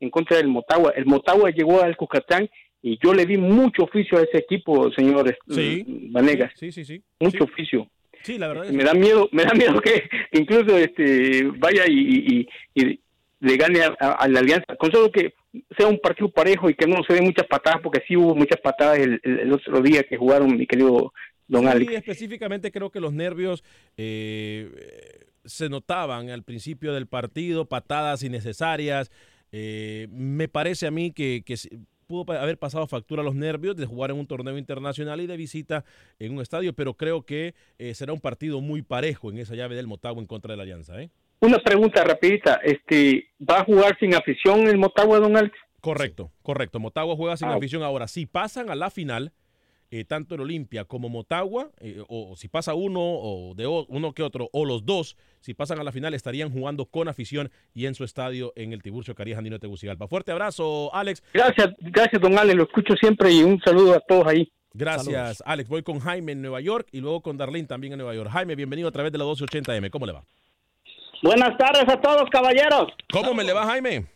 [0.00, 0.92] en contra del Motagua.
[0.96, 2.48] El Motagua llegó al Cucatán
[2.80, 5.84] y yo le di mucho oficio a ese equipo, señores Sí.
[6.12, 6.52] Vanegas.
[6.56, 7.02] Sí, sí, sí.
[7.20, 7.86] Mucho oficio.
[8.22, 11.94] Sí, la verdad es Me da miedo, me da miedo que incluso este vaya y,
[12.74, 13.00] y- y
[13.40, 14.76] le gane a, a- a la alianza.
[14.76, 15.32] Con solo que
[15.76, 18.60] sea un partido parejo y que no se den muchas patadas, porque sí hubo muchas
[18.60, 21.12] patadas el, el- otro día que jugaron, mi querido
[21.48, 21.92] don Sí, Alex.
[21.94, 23.64] específicamente creo que los nervios
[23.96, 24.68] eh,
[25.44, 29.10] se notaban al principio del partido, patadas innecesarias.
[29.52, 31.42] Eh, me parece a mí que,
[32.10, 35.36] pudo haber pasado factura a los nervios de jugar en un torneo internacional y de
[35.36, 35.84] visita
[36.18, 39.76] en un estadio, pero creo que eh, será un partido muy parejo en esa llave
[39.76, 41.00] del Motagua en contra de la Alianza.
[41.00, 41.10] ¿eh?
[41.40, 45.56] Una pregunta rapidita, este, ¿va a jugar sin afición el Motagua, don Alex?
[45.80, 46.80] Correcto, correcto.
[46.80, 47.54] Motagua juega sin Ah.
[47.54, 47.84] afición.
[47.84, 49.32] Ahora, si pasan a la final,
[49.90, 53.86] eh, tanto el Olimpia como Motagua, eh, o, o si pasa uno o de o-
[53.88, 57.50] uno que otro, o los dos, si pasan a la final, estarían jugando con afición
[57.74, 60.06] y en su estadio en el Tiburcio Carías Andino de Tegucigalpa.
[60.06, 61.22] Fuerte abrazo, Alex.
[61.34, 64.52] Gracias, gracias don Alex, lo escucho siempre y un saludo a todos ahí.
[64.72, 65.68] Gracias, Alex.
[65.68, 68.30] Voy con Jaime en Nueva York y luego con Darlene también en Nueva York.
[68.30, 69.90] Jaime, bienvenido a través de la 1280M.
[69.90, 70.22] ¿Cómo le va?
[71.24, 72.86] Buenas tardes a todos, caballeros.
[73.12, 74.06] ¿Cómo me le va, Jaime?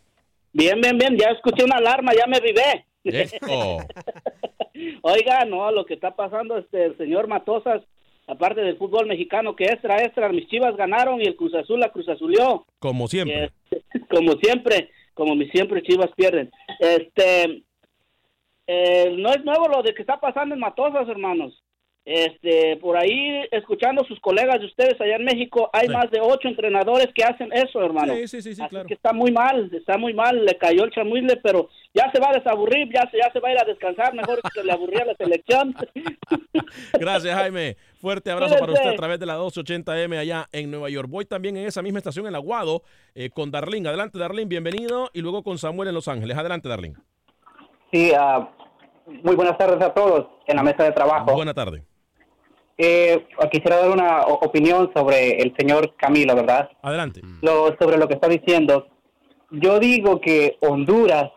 [0.52, 1.16] Bien, bien, bien.
[1.18, 2.86] Ya escuché una alarma, ya me vivé.
[3.02, 3.78] Eso.
[5.06, 7.82] Oiga, no, lo que está pasando, este, el señor Matosas,
[8.26, 11.90] aparte del fútbol mexicano, que extra, extra, mis chivas ganaron y el Cruz Azul la
[11.90, 12.64] Cruz Azulió.
[12.78, 13.50] Como siempre.
[14.10, 16.50] como siempre, como mis siempre chivas pierden.
[16.80, 17.64] Este,
[18.66, 21.62] eh, no es nuevo lo de que está pasando en Matosas, hermanos.
[22.06, 26.48] Este, por ahí, escuchando sus colegas de ustedes allá en México, hay más de ocho
[26.48, 28.14] entrenadores que hacen eso, hermano.
[28.14, 28.88] Sí, sí, sí, sí, Así claro.
[28.88, 32.30] que está muy mal, está muy mal, le cayó el chamuile, pero ya se va
[32.30, 35.04] a desaburrir, ya se, ya se va a ir a descansar, mejor que le aburría
[35.04, 35.74] la selección.
[36.92, 37.76] Gracias, Jaime.
[38.00, 41.08] Fuerte abrazo para usted a través de la 280M allá en Nueva York.
[41.08, 42.82] Voy también en esa misma estación en Aguado
[43.14, 43.88] eh, con Darlene.
[43.88, 45.08] Adelante, Darlene, bienvenido.
[45.14, 46.36] Y luego con Samuel en Los Ángeles.
[46.36, 46.96] Adelante, Darlene.
[47.92, 48.50] Sí, ah,
[49.06, 51.32] muy buenas tardes a todos en la mesa de trabajo.
[51.32, 51.84] Buena tarde.
[52.76, 56.68] Eh, quisiera dar una opinión sobre el señor Camilo, ¿verdad?
[56.82, 57.20] Adelante.
[57.40, 58.88] Lo, sobre lo que está diciendo.
[59.52, 61.30] Yo digo que Honduras,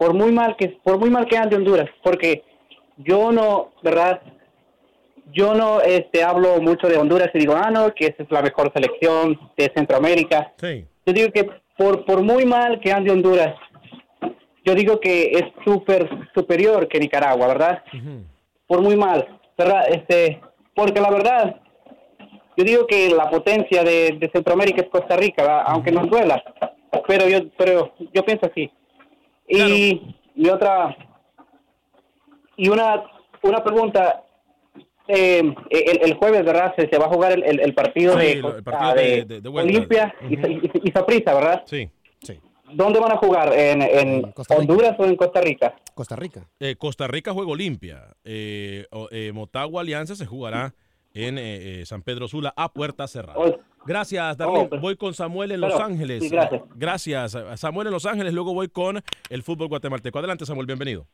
[0.00, 2.42] por muy mal que por muy mal que ande Honduras, porque
[2.96, 4.22] yo no, ¿verdad?
[5.30, 8.40] Yo no este hablo mucho de Honduras y digo, ah, no, que esa es la
[8.40, 10.54] mejor selección de Centroamérica.
[10.56, 10.86] Sí.
[11.04, 13.54] Yo digo que por, por muy mal que ande Honduras,
[14.64, 17.82] yo digo que es súper superior que Nicaragua, ¿verdad?
[18.66, 19.84] Por muy mal, ¿verdad?
[19.90, 20.40] Este,
[20.74, 21.56] porque la verdad,
[22.56, 25.64] yo digo que la potencia de, de Centroamérica es Costa Rica, ¿verdad?
[25.66, 26.42] aunque nos duela,
[27.06, 28.70] pero yo, pero yo pienso así.
[29.50, 30.96] Y, y otra,
[32.56, 33.02] y una,
[33.42, 34.22] una pregunta,
[35.08, 36.72] eh, el, el jueves, ¿verdad?
[36.76, 39.24] Se, se va a jugar el, el- el partido Sí, de, el partido de de-
[39.24, 39.70] de- de vuelta.
[39.72, 40.14] Olimpia
[40.84, 41.62] y, Saprissa, ¿verdad?
[41.66, 41.88] Sí.
[42.72, 43.52] ¿Dónde van a jugar?
[43.52, 45.74] ¿En, en Honduras o en Costa Rica?
[45.92, 46.46] Costa Rica.
[46.60, 48.14] Eh, Costa Rica juego limpia.
[48.22, 50.72] Eh, eh, Motagua Alianza se jugará
[51.12, 53.36] en eh, eh, San Pedro Sula a puerta cerrada.
[53.86, 54.68] Gracias, Darlene.
[54.72, 56.22] Oh, voy con Samuel en pero- Los Ángeles.
[56.22, 56.62] sí, gracias.
[56.74, 58.32] Gracias, Samuel en Los Ángeles.
[58.34, 59.00] Luego voy con
[59.30, 60.18] el fútbol guatemalteco.
[60.18, 61.06] Adelante, Samuel, bienvenido.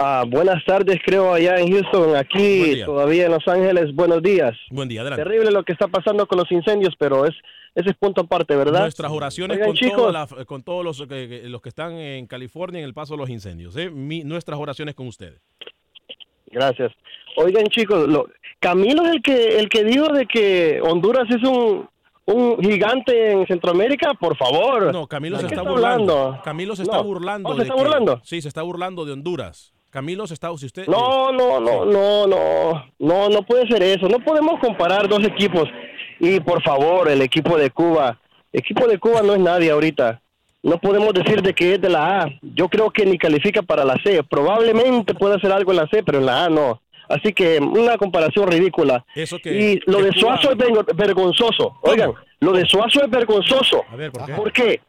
[0.00, 2.14] Ah, buenas tardes, creo, allá en Houston.
[2.14, 3.92] Aquí, todavía en Los Ángeles.
[3.94, 4.56] Buenos días.
[4.70, 5.24] Buen día, adelante.
[5.24, 7.34] Terrible lo que está pasando con los incendios, pero es
[7.74, 8.80] ese es punto aparte, ¿verdad?
[8.82, 12.26] Nuestras oraciones Oigan, con, chicos, la- con todos los que, que- los que están en
[12.26, 13.76] California en el paso de los incendios.
[13.76, 13.90] ¿eh?
[13.90, 15.40] Mi- nuestras oraciones con ustedes.
[16.50, 16.92] Gracias.
[17.36, 18.28] Oigan, chicos, lo-
[18.60, 21.88] Camilo es el que el que dijo de que Honduras es un,
[22.26, 24.92] un gigante en Centroamérica, por favor.
[24.92, 26.18] No, Camilo ¿De se está está burlando.
[26.18, 26.42] hablando?
[26.42, 26.90] Camilo se No.
[26.92, 27.48] está burlando.
[27.48, 28.20] Oh, ¿se de está que- burlando?
[28.24, 29.72] Sí, se está burlando de Honduras.
[29.90, 30.54] Camilo se está.
[30.56, 34.08] Si usted, No, no, no, no, no, no, no puede ser eso.
[34.08, 35.64] No podemos comparar dos equipos.
[36.20, 38.18] Y por favor, el equipo de Cuba,
[38.52, 40.20] el equipo de Cuba no es nadie ahorita.
[40.64, 42.28] No podemos decir de que es de la A.
[42.42, 44.22] Yo creo que ni califica para la C.
[44.24, 46.82] Probablemente pueda hacer algo en la C, pero en la A no.
[47.08, 49.04] Así que una comparación ridícula.
[49.14, 51.76] Eso que- y lo que de Suazo es ver- vergonzoso.
[51.82, 53.82] Oigan, lo de Suazo es vergonzoso.
[53.90, 54.32] A ver, ¿por qué?
[54.34, 54.80] ¿Por qué?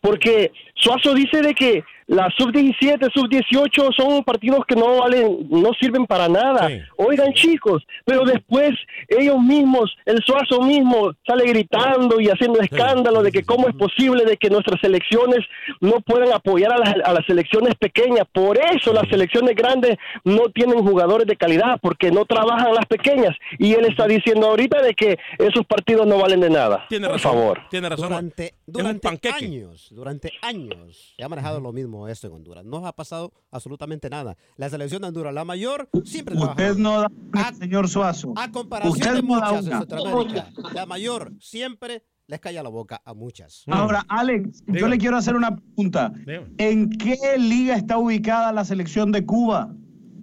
[0.00, 6.04] Porque Suazo dice de que la sub-17, sub-18 son partidos que no valen, no sirven
[6.04, 6.68] para nada.
[6.98, 8.72] Oigan chicos, pero después
[9.08, 14.26] ellos mismos, el Suazo mismo sale gritando y haciendo escándalo de que cómo es posible
[14.26, 15.38] de que nuestras selecciones
[15.80, 18.26] no puedan apoyar a las, a las selecciones pequeñas.
[18.30, 23.34] Por eso las selecciones grandes no tienen jugadores de calidad, porque no trabajan las pequeñas.
[23.58, 26.84] Y él está diciendo ahorita de que esos partidos no valen de nada.
[26.90, 27.32] Tiene Por razón.
[27.32, 27.60] favor.
[27.70, 28.08] Tiene razón.
[28.08, 32.64] Durante, durante años, durante años, se ha manejado lo mismo esto en Honduras.
[32.64, 34.36] No ha pasado absolutamente nada.
[34.56, 36.52] La selección de Honduras, la mayor, siempre trabaja.
[36.52, 38.32] Usted no da una, señor Suazo.
[38.36, 39.78] A comparación Usted de no da muchas en una.
[39.80, 43.64] Centroamérica, la mayor siempre les calla la boca a muchas.
[43.68, 46.12] Ahora, Alex, yo le quiero hacer una pregunta.
[46.58, 49.74] ¿En qué liga está ubicada la selección de Cuba?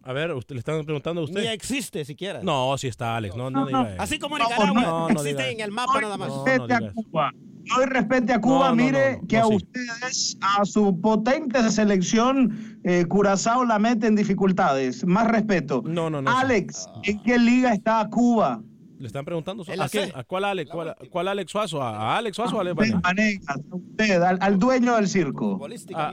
[0.04, 1.42] A ver, usted le están preguntando a usted.
[1.42, 2.42] Ni existe siquiera.
[2.42, 3.36] No, sí está Alex.
[3.36, 4.02] No, no, diga eso.
[4.02, 6.30] Así como Nicaragua no, no existe diga en el mapa nada más.
[6.30, 7.32] Cuba.
[7.32, 8.70] No hay respete a Cuba.
[8.70, 9.56] No, no, Mire no, no, que no, a sí.
[9.56, 15.06] ustedes, a su potente selección, eh, Curazao la mete en dificultades.
[15.06, 15.84] Más respeto.
[15.86, 16.32] No, no, no.
[16.32, 18.62] Alex, ¿en qué liga está Cuba?
[19.00, 19.64] Le están preguntando.
[19.66, 20.08] En ¿A, quién?
[20.08, 20.14] C.
[20.14, 20.70] ¿A cuál Alex?
[20.70, 21.82] ¿Cuál, cuál Alex Suazo?
[21.82, 22.64] ¿A Alex Suazo o a
[23.04, 25.58] Alex a usted, al, al dueño del circo.
[25.96, 26.12] Ah,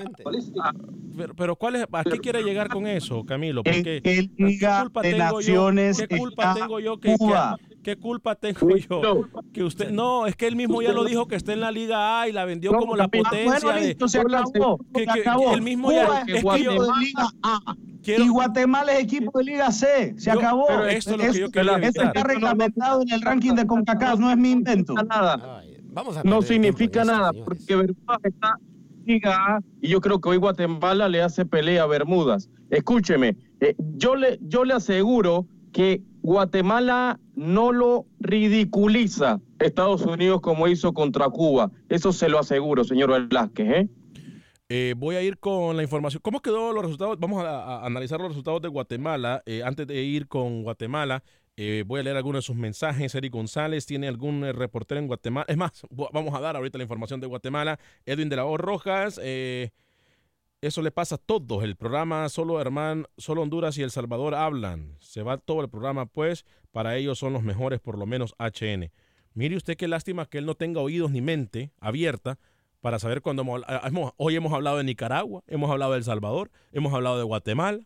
[1.16, 3.62] pero, pero ¿cuál es, ¿a qué quiere llegar con eso, Camilo?
[3.64, 5.36] ¿En Porque qué liga culpa de tengo yo?
[5.36, 7.56] naciones ¿Qué culpa está tengo yo que, Cuba?
[7.86, 9.22] Que- qué culpa tengo yo
[9.52, 12.20] que usted no es que él mismo ya lo dijo que está en la Liga
[12.20, 15.22] A y la vendió No, como la potencia bueno, de listo, se acabó, que, se
[15.22, 17.60] que- él mismo Cuba ya es es que yo equipo de Liga A.
[18.08, 20.14] Y Guatemala es equipo de Liga C.
[20.16, 20.66] Se Yo- acabó.
[20.68, 22.06] pero esto es lo que yo quería eso evitar.
[22.06, 24.94] está reglamentado en el ranking de CONCACAF, no es mi invento.
[24.94, 25.62] Nada.
[25.92, 30.20] Vamos a No significa tiempo nada, porque Bermudas está en Liga A y yo creo
[30.20, 32.48] que hoy Guatemala le hace pelea a Bermudas.
[32.70, 40.66] Escúcheme, eh, yo, le, yo le aseguro que Guatemala no lo ridiculiza Estados Unidos como
[40.66, 41.70] hizo contra Cuba.
[41.88, 43.68] Eso se lo aseguro, señor Velázquez.
[43.68, 43.88] ¿eh?
[44.68, 46.20] Eh, voy a ir con la información.
[46.24, 47.16] ¿Cómo quedó los resultados?
[47.20, 49.44] Vamos a, analizar los resultados de Guatemala.
[49.46, 51.22] Eh, antes de ir con Guatemala,
[51.56, 53.14] eh, voy a leer algunos de sus mensajes.
[53.14, 55.46] Eric González tiene algún reportero en Guatemala.
[55.48, 57.78] Es más, vamos a dar ahorita la información de Guatemala.
[58.04, 59.20] Edwin de la O Rojas.
[59.22, 59.70] eh,
[60.60, 61.62] eso le pasa a todos.
[61.62, 64.96] El programa solo hermano, solo Honduras y El Salvador hablan.
[65.00, 68.90] Se va todo el programa, pues, para ellos son los mejores, por lo menos HN.
[69.34, 72.38] Mire usted qué lástima que él no tenga oídos ni mente abierta
[72.80, 76.50] para saber cuando hemos, hemos- hoy hemos hablado de Nicaragua, hemos hablado de El Salvador,
[76.72, 77.80] hemos hablado de Guatemala.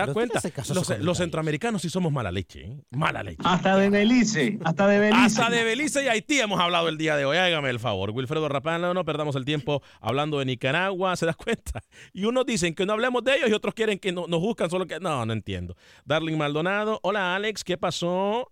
[0.00, 0.40] ¿Se da cuenta?
[0.74, 2.82] Los, los centroamericanos sí somos mala leche, ¿eh?
[2.90, 3.42] Mala leche.
[3.44, 5.20] Hasta de Belice, hasta de Belice.
[5.24, 7.36] Hasta de Belice y Haití hemos hablado el día de hoy.
[7.36, 8.10] Hágame el favor.
[8.10, 11.82] Wilfredo Rapán, no, no perdamos el tiempo hablando de Nicaragua, ¿se da cuenta?
[12.12, 14.70] Y unos dicen que no hablemos de ellos y otros quieren que no- nos buscan
[14.70, 15.00] solo que...
[15.00, 15.76] No, no entiendo.
[16.04, 18.50] Darling Maldonado, hola Alex, ¿qué pasó?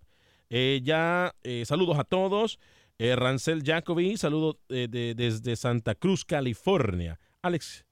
[0.49, 2.59] Eh, ya, eh, saludos a todos.
[2.99, 7.19] Eh, Rancel Jacobi, saludos eh, de- desde Santa Cruz, California.
[7.41, 7.85] Alex,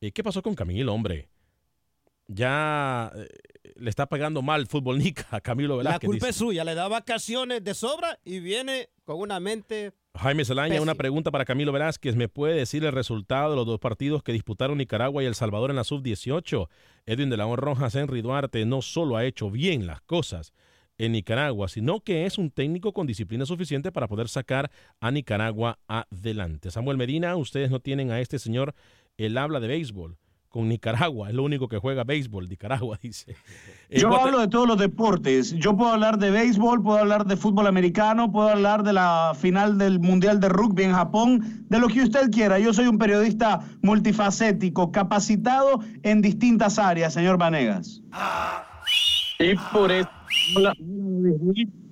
[0.00, 1.28] eh, ¿qué pasó con Camilo, hombre?
[2.28, 3.26] Ya eh,
[3.76, 6.06] le está pagando mal Fútbol Nica a Camilo La Velázquez.
[6.06, 6.30] culpa dice.
[6.30, 10.94] es suya, le da vacaciones de sobra y viene con una mente Jaime Zelaya, una
[10.94, 12.16] pregunta para Camilo Velázquez.
[12.16, 15.70] ¿Me puede decir el resultado de los dos partidos que disputaron Nicaragua y El Salvador
[15.70, 16.68] en la sub-18?
[17.06, 20.52] Edwin de la Rojas, Henry Duarte no solo ha hecho bien las cosas
[20.98, 24.70] en Nicaragua, sino que es un técnico con disciplina suficiente para poder sacar
[25.00, 26.72] a Nicaragua adelante.
[26.72, 28.74] Samuel Medina, ustedes no tienen a este señor
[29.16, 30.18] el habla de béisbol
[30.58, 33.36] con Nicaragua, es lo único que juega béisbol, Nicaragua, dice.
[33.88, 35.52] Yo Guate- hablo de todos los deportes.
[35.54, 39.78] Yo puedo hablar de béisbol, puedo hablar de fútbol americano, puedo hablar de la final
[39.78, 42.58] del Mundial de Rugby en Japón, de lo que usted quiera.
[42.58, 48.02] Yo soy un periodista multifacético, capacitado en distintas áreas, señor Vanegas.
[49.38, 50.08] Y por eso
[50.56, 50.74] la-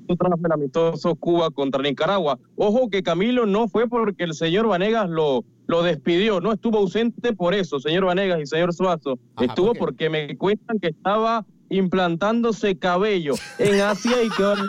[0.09, 2.39] el amistoso Cuba contra Nicaragua.
[2.57, 7.33] Ojo que Camilo no fue porque el señor Vanegas lo, lo despidió, no estuvo ausente
[7.33, 9.19] por eso, señor Vanegas y señor Suazo.
[9.41, 14.63] estuvo porque me cuentan que estaba implantándose cabello en Asia y que ahora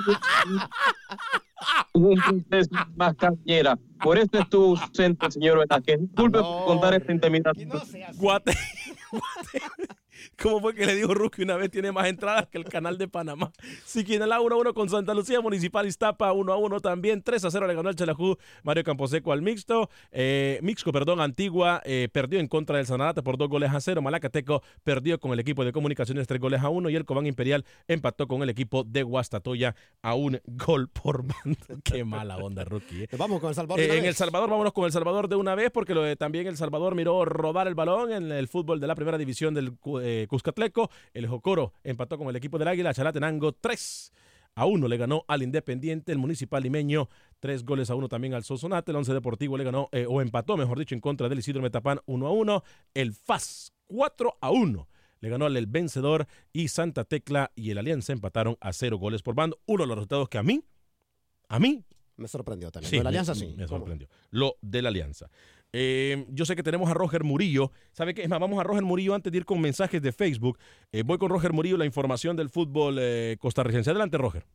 [1.93, 3.77] tuvo un proceso más cañera.
[4.03, 5.99] Por eso estuvo ausente, señor Velázquez.
[6.01, 7.53] Disculpe por contar esta intimidad.
[8.17, 8.53] Guate.
[9.11, 9.61] Guate.
[10.41, 11.71] ¿Cómo fue que le dijo Rookie una vez?
[11.71, 13.51] Tiene más entradas que el canal de Panamá.
[13.85, 17.23] Siquinalá 1 1 con Santa Lucía, Municipal Iztapa 1 a 1 también.
[17.23, 19.89] 3 a 0 le ganó el Chalajú Mario Camposeco al Mixto.
[20.11, 24.01] Eh, Mixco, perdón, Antigua eh, perdió en contra del Sanarate por 2 goles a 0.
[24.03, 26.89] Malacateco perdió con el equipo de comunicaciones 3 goles a 1.
[26.91, 31.57] Y el Cobán Imperial empató con el equipo de Guastatoya a un gol por mando.
[31.83, 33.03] Qué mala onda, Rookie.
[33.05, 33.09] eh.
[33.17, 33.79] Vamos con El Salvador.
[33.83, 34.13] En El.
[34.13, 37.25] Salvador, vámonos con El Salvador de una vez, porque lo de- también El Salvador miró
[37.25, 40.89] rodar el balón en el fútbol de la primera división del eh, Cuscatleco.
[41.13, 42.93] El Jocoro empató con el equipo del Águila.
[42.93, 44.13] Chalatenango 3
[44.55, 46.11] a 1 le ganó al Independiente.
[46.11, 47.09] El Municipal Limeño
[47.39, 48.91] 3 goles a 1 también al Sonsonate.
[48.91, 51.99] El Once Deportivo le ganó, eh, o empató, mejor dicho, en contra del Isidro Metapán
[52.05, 52.63] 1 a 1.
[52.93, 54.87] El FAS 4 a 1
[55.19, 59.21] le ganó al El Vencedor y Santa Tecla y el Alianza empataron a 0 goles
[59.23, 59.59] por bando.
[59.65, 60.63] Uno de los resultados que a mí,
[61.49, 61.83] a mí
[62.17, 62.89] Me sorprendió también.
[62.89, 63.45] Sí, Lo de la me- alianza sí.
[63.55, 63.77] Me ¿Cómo?
[63.79, 64.07] sorprendió.
[64.31, 65.29] Lo de la alianza.
[65.73, 67.71] Eh, yo sé que tenemos a Roger Murillo.
[67.91, 68.23] ¿Sabe qué?
[68.23, 70.57] Es más, vamos a Roger Murillo antes de ir con mensajes de Facebook.
[70.91, 73.89] Eh, voy con Roger Murillo, la información del fútbol eh, costarricense.
[73.89, 74.45] Adelante, Roger.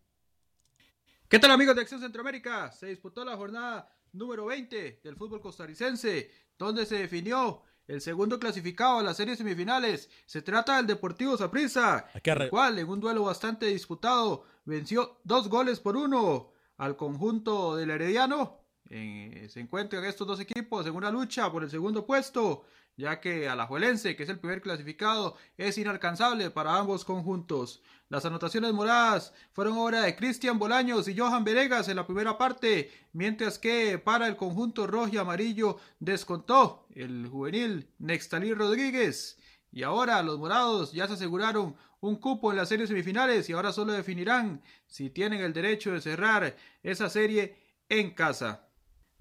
[1.29, 2.71] ¿Qué tal amigos de Acción Centroamérica?
[2.73, 8.99] Se disputó la jornada número 20 del fútbol costarricense, donde se definió el segundo clasificado
[8.99, 10.11] a las series semifinales.
[10.27, 15.81] Se trata del Deportivo Saprissa, el cual en un duelo bastante disputado venció dos goles
[15.81, 18.62] por uno al conjunto del Herediano.
[18.95, 23.49] Eh, se encuentran estos dos equipos en una lucha por el segundo puesto, ya que
[23.49, 27.81] Alajuelense, que es el primer clasificado, es inalcanzable para ambos conjuntos.
[28.11, 32.91] Las anotaciones moradas fueron obra de Cristian Bolaños y Johan Venegas en la primera parte,
[33.15, 39.39] mientras que para el conjunto rojo y amarillo descontó el juvenil Nextalí Rodríguez.
[39.71, 43.73] Y ahora los morados ya se aseguraron un cupo en la serie semifinales y ahora
[43.73, 47.57] solo definirán si tienen el derecho de cerrar esa serie
[47.89, 48.69] en casa.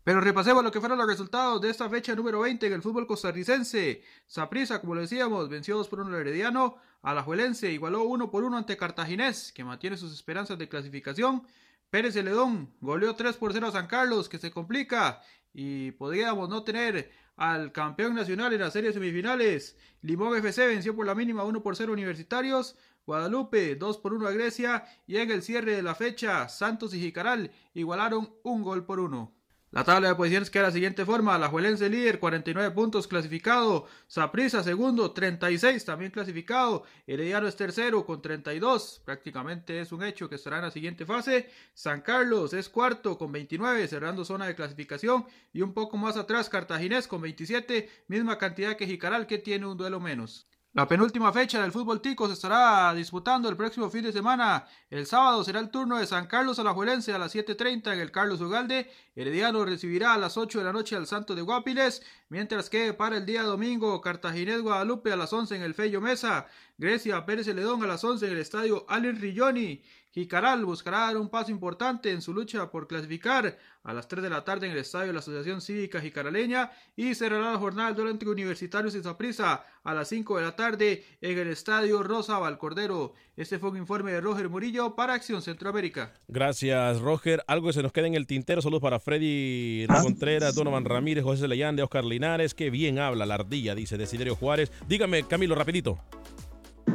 [0.04, 3.06] Pero repasemos lo que fueron los resultados de esta fecha número 20 en el fútbol
[3.06, 4.02] costarricense.
[4.26, 6.78] Saprissa, como lo decíamos, venció 2 por 1 al Herediano.
[7.04, 11.44] Alajuelense igualó 1 por 1 ante Cartaginés, que mantiene sus esperanzas de clasificación.
[11.92, 15.22] Pérez Celedón goleó 3 por 0 a San Carlos, que se complica.
[15.54, 19.78] Y podríamos no tener al campeón nacional en las series semifinales.
[20.02, 22.76] Limón FC venció por la mínima 1 por 0 Universitarios.
[23.06, 24.84] Guadalupe 2 por 1 a Grecia.
[25.06, 29.41] Y en el cierre de la fecha, Santos y Jicaral igualaron un gol por uno.
[29.72, 31.38] La tabla de posiciones queda de la siguiente forma.
[31.38, 33.88] La Juelense líder, 49 puntos clasificado.
[34.06, 36.84] Saprissa segundo, 36 también clasificado.
[37.08, 39.02] Herediano es tercero con 32.
[39.06, 41.50] Prácticamente es un hecho que estará en la siguiente fase.
[41.74, 45.26] San Carlos es cuarto con 29, cerrando zona de clasificación.
[45.54, 49.78] Y un poco más atrás Cartaginés con 27, misma cantidad que Jicaral que tiene un
[49.78, 50.51] duelo menos.
[50.74, 54.66] La penúltima fecha del fútbol tico se estará disputando el próximo fin de semana.
[54.90, 58.40] El sábado será el turno de San Carlos Alajuelense a las 7.30 en el Carlos
[58.40, 58.90] Ugalde.
[59.14, 63.18] Herediano recibirá a las 8 de la noche al Santo de Guapiles, mientras que para
[63.18, 66.48] el día domingo Cartaginés Guadalupe a las 11 en el Fello Mesa.
[66.78, 69.84] Grecia Pérez Celedón a las 11 en el estadio Allen Rilloni.
[70.14, 74.30] Jicaral buscará dar un paso importante en su lucha por clasificar a las 3 de
[74.30, 78.10] la tarde en el estadio de la Asociación Cívica Jicaraleña y cerrará la jornada del
[78.10, 83.14] entre Universitarios y Zaprisa a las 5 de la tarde en el estadio Rosa Valcordero.
[83.38, 86.14] Este fue un informe de Roger Murillo para Acción Centroamérica.
[86.28, 87.42] Gracias, Roger.
[87.48, 88.62] Algo que se nos queda en el tintero.
[88.62, 92.54] Saludos para Freddy Contreras, Donovan Ramírez, José Leyande, Oscar Linares.
[92.54, 94.72] Qué bien habla la ardilla, dice Desiderio Juárez.
[94.88, 96.00] Dígame, Camilo, rapidito.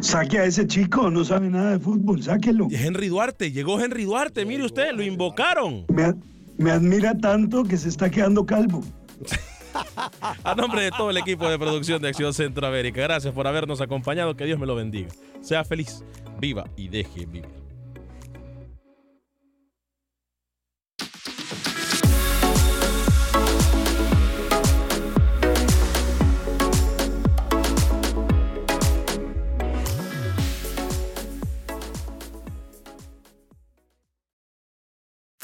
[0.01, 2.69] Saque a ese chico, no sabe nada de fútbol, sáquelo.
[2.71, 5.85] Henry Duarte, llegó Henry Duarte, mire usted, lo invocaron.
[5.89, 6.15] Me,
[6.59, 8.83] me admira tanto que se está quedando calvo.
[10.45, 14.37] A nombre de todo el equipo de producción de Acción Centroamérica, gracias por habernos acompañado,
[14.37, 15.09] que Dios me lo bendiga.
[15.43, 16.03] Sea feliz,
[16.41, 17.66] viva y deje vivir.